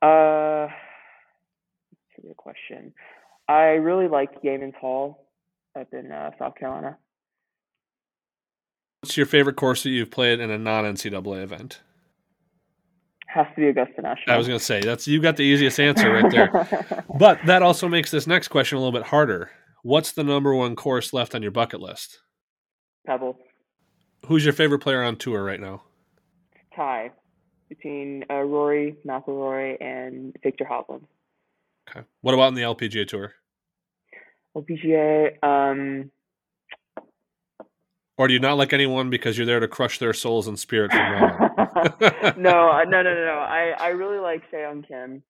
uh, 0.02 0.68
that's 0.68 2.18
a 2.18 2.22
good 2.28 2.38
question. 2.38 2.94
I 3.48 3.74
really 3.74 4.08
like 4.08 4.42
Yeamans 4.44 4.76
Hall 4.76 5.28
up 5.80 5.88
in 5.94 6.12
uh, 6.12 6.32
South 6.38 6.56
Carolina. 6.56 6.98
What's 9.02 9.18
your 9.18 9.26
favorite 9.26 9.56
course 9.56 9.84
that 9.84 9.90
you've 9.90 10.12
played 10.12 10.40
in 10.40 10.52
a 10.52 10.58
non 10.58 10.84
NCAA 10.84 11.42
event? 11.42 11.82
Has 13.28 13.48
to 13.56 13.62
be 13.62 13.68
Augusta 13.68 14.02
National. 14.02 14.34
I 14.34 14.38
was 14.38 14.48
going 14.48 14.60
to 14.60 14.66
say 14.66 14.82
that's 14.82 15.08
you 15.08 15.22
got 15.22 15.38
the 15.38 15.44
easiest 15.44 15.80
answer 15.80 16.12
right 16.12 16.32
there. 16.32 17.06
but 17.20 17.40
that 17.46 17.62
also 17.62 17.88
makes 17.88 18.12
this 18.12 18.28
next 18.28 18.48
question 18.48 18.78
a 18.78 18.82
little 18.82 18.98
bit 18.98 19.08
harder. 19.08 19.52
What's 19.84 20.12
the 20.12 20.24
number 20.24 20.54
one 20.54 20.76
course 20.76 21.14
left 21.14 21.36
on 21.36 21.42
your 21.42 21.52
bucket 21.52 21.80
list? 21.80 22.20
Pebble. 23.06 23.38
Who's 24.26 24.44
your 24.44 24.54
favorite 24.54 24.80
player 24.80 25.04
on 25.04 25.16
tour 25.16 25.44
right 25.44 25.60
now? 25.60 25.84
Ty 26.76 27.12
between 27.70 28.26
uh, 28.30 28.42
Rory 28.42 28.96
McIlroy 29.06 29.78
and 29.80 30.36
Viktor 30.44 30.66
Hovland. 30.66 31.04
Okay. 31.90 32.06
What 32.22 32.34
about 32.34 32.50
in 32.50 32.56
the 32.56 32.62
LPGA 32.62 33.08
Tour? 33.08 33.34
LPGA. 34.56 35.44
Um, 35.44 36.12
or 38.18 38.28
do 38.28 38.34
you 38.34 38.40
not 38.40 38.58
like 38.58 38.74
anyone 38.74 39.10
because 39.10 39.38
you're 39.38 39.48
there 39.48 39.60
to 39.60 39.68
crush 39.68 40.00
their 40.00 40.14
souls 40.14 40.48
and 40.48 40.60
spirit 40.60 40.92
from 40.92 41.00
now 41.20 41.50
no, 42.38 42.70
uh, 42.72 42.84
no, 42.84 43.02
no, 43.02 43.14
no, 43.14 43.26
no. 43.26 43.40
I, 43.40 43.74
I 43.80 43.88
really 43.90 44.20
like 44.20 44.42
Sei 44.52 44.62
Young 44.62 44.84
Kim. 44.84 45.24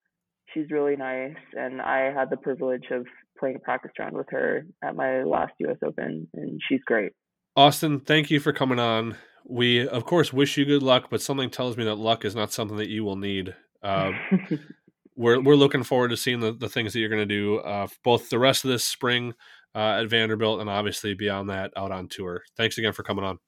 She's 0.54 0.72
really 0.72 0.96
nice, 0.96 1.36
and 1.54 1.82
I 1.82 2.12
had 2.12 2.30
the 2.30 2.38
privilege 2.38 2.86
of 2.92 3.06
playing 3.38 3.58
a 3.58 3.60
practice 3.60 3.92
round 4.00 4.16
with 4.16 4.28
her 4.32 4.66
at 4.84 4.96
my 4.96 5.24
last 5.24 5.54
U.S. 5.60 5.78
Open, 5.86 6.28
and 6.34 6.60
she's 6.68 6.82
great. 6.86 7.12
Auston, 7.58 8.06
thank 8.06 8.32
you 8.32 8.40
for 8.40 8.52
coming 8.52 8.80
on 8.80 9.16
we 9.46 9.88
of 9.88 10.06
course 10.06 10.34
wish 10.34 10.58
you 10.58 10.66
good 10.66 10.84
luck, 10.84 11.08
but 11.10 11.22
something 11.22 11.50
tells 11.50 11.78
me 11.78 11.84
that 11.86 11.96
luck 11.96 12.26
is 12.26 12.36
not 12.36 12.52
something 12.52 12.78
that 12.78 12.90
you 12.90 13.04
will 13.04 13.16
need. 13.16 13.56
Uh, 13.82 14.12
we're 15.16 15.42
we're 15.42 15.56
looking 15.56 15.84
forward 15.84 16.10
to 16.10 16.18
seeing 16.18 16.40
the, 16.40 16.52
the 16.52 16.70
things 16.70 16.94
that 16.94 17.00
you're 17.00 17.10
going 17.10 17.28
to 17.28 17.34
do 17.34 17.58
uh, 17.60 17.88
both 18.04 18.30
the 18.30 18.40
rest 18.40 18.64
of 18.64 18.72
this 18.72 18.84
spring 18.84 19.34
uh, 19.76 20.02
at 20.02 20.10
Vanderbilt 20.10 20.62
and 20.62 20.70
obviously 20.70 21.14
beyond 21.14 21.50
that 21.50 21.72
out 21.76 21.92
on 21.92 22.08
tour. 22.08 22.44
Thanks 22.58 22.78
again 22.78 22.94
for 22.94 23.04
coming 23.04 23.26
on. 23.26 23.40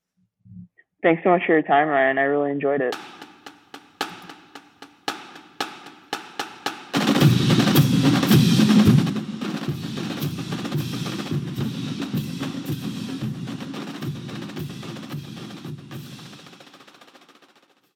Thanks 1.04 1.24
so 1.24 1.30
much 1.30 1.42
for 1.46 1.54
your 1.54 1.64
time, 1.64 1.88
Ryan. 1.88 2.18
I 2.18 2.24
really 2.24 2.52
enjoyed 2.52 2.82
it. 2.82 2.96